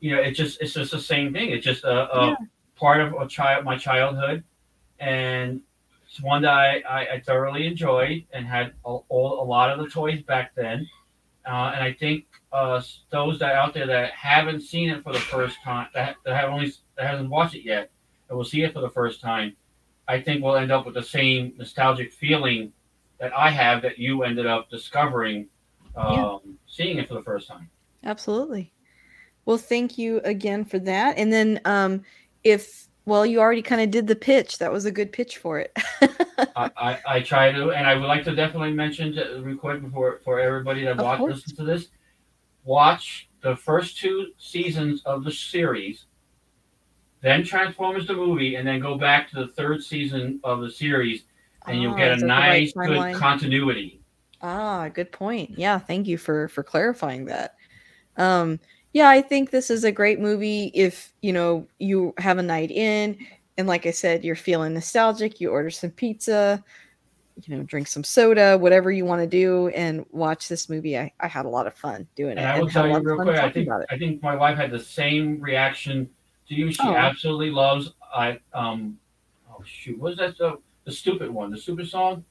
[0.00, 1.50] you know, it's just it's just the same thing.
[1.50, 2.36] It's just a, a yeah.
[2.76, 4.44] part of a child my childhood,
[4.98, 5.60] and
[6.06, 9.78] it's one that I, I, I thoroughly enjoyed and had a, all, a lot of
[9.78, 10.88] the toys back then.
[11.46, 12.80] Uh, and I think uh,
[13.10, 16.50] those that out there that haven't seen it for the first time, that, that have
[16.50, 17.90] only that hasn't watched it yet,
[18.28, 19.56] and will see it for the first time,
[20.06, 22.72] I think we'll end up with the same nostalgic feeling
[23.20, 25.46] that I have that you ended up discovering,
[25.96, 26.38] um, yeah.
[26.66, 27.68] seeing it for the first time.
[28.04, 28.72] Absolutely.
[29.44, 31.18] Well, thank you again for that.
[31.18, 32.02] And then, um,
[32.42, 34.58] if well, you already kind of did the pitch.
[34.58, 35.76] That was a good pitch for it.
[36.56, 40.20] I, I, I, try to, and I would like to definitely mention to record before
[40.24, 41.88] for everybody that watch listen to this.
[42.64, 46.06] Watch the first two seasons of the series,
[47.20, 51.24] then Transformers the movie, and then go back to the third season of the series,
[51.66, 54.00] and you'll get a nice, right good continuity.
[54.42, 55.58] Ah, good point.
[55.58, 57.54] Yeah, thank you for for clarifying that.
[58.16, 58.60] Um,
[58.92, 62.70] yeah, I think this is a great movie if, you know, you have a night
[62.70, 63.18] in
[63.58, 66.62] and like I said, you're feeling nostalgic, you order some pizza,
[67.42, 70.96] you know, drink some soda, whatever you want to do, and watch this movie.
[70.96, 72.46] I, I had a lot of fun doing and it.
[72.46, 75.40] I will tell you real quick, I think I think my wife had the same
[75.40, 76.08] reaction
[76.48, 76.70] to you.
[76.70, 76.94] She oh.
[76.94, 78.98] absolutely loves I um
[79.50, 82.24] oh shoot, what was that the the stupid one, the stupid song?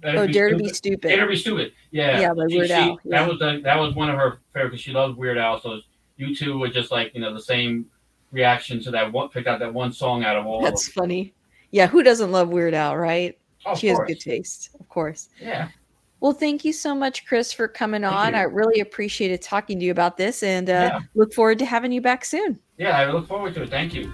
[0.00, 1.08] Better oh, Dare to be stupid.
[1.08, 1.72] Dare to be stupid.
[1.90, 2.20] Yeah.
[2.20, 2.98] Yeah, by Weird she, Al.
[3.04, 3.20] Yeah.
[3.20, 5.60] That was the, that was one of her favorite because she loves Weird Al.
[5.60, 5.80] So
[6.16, 7.86] you two were just like you know the same
[8.32, 9.28] reaction to that one.
[9.28, 10.62] Picked out that one song out of all.
[10.62, 11.34] That's of funny.
[11.70, 13.38] Yeah, who doesn't love Weird Al, right?
[13.66, 15.30] Oh, she has good taste, of course.
[15.40, 15.68] Yeah.
[16.20, 18.34] Well, thank you so much, Chris, for coming on.
[18.34, 21.00] I really appreciated talking to you about this and uh, yeah.
[21.14, 22.58] look forward to having you back soon.
[22.78, 23.70] Yeah, I look forward to it.
[23.70, 24.12] Thank you.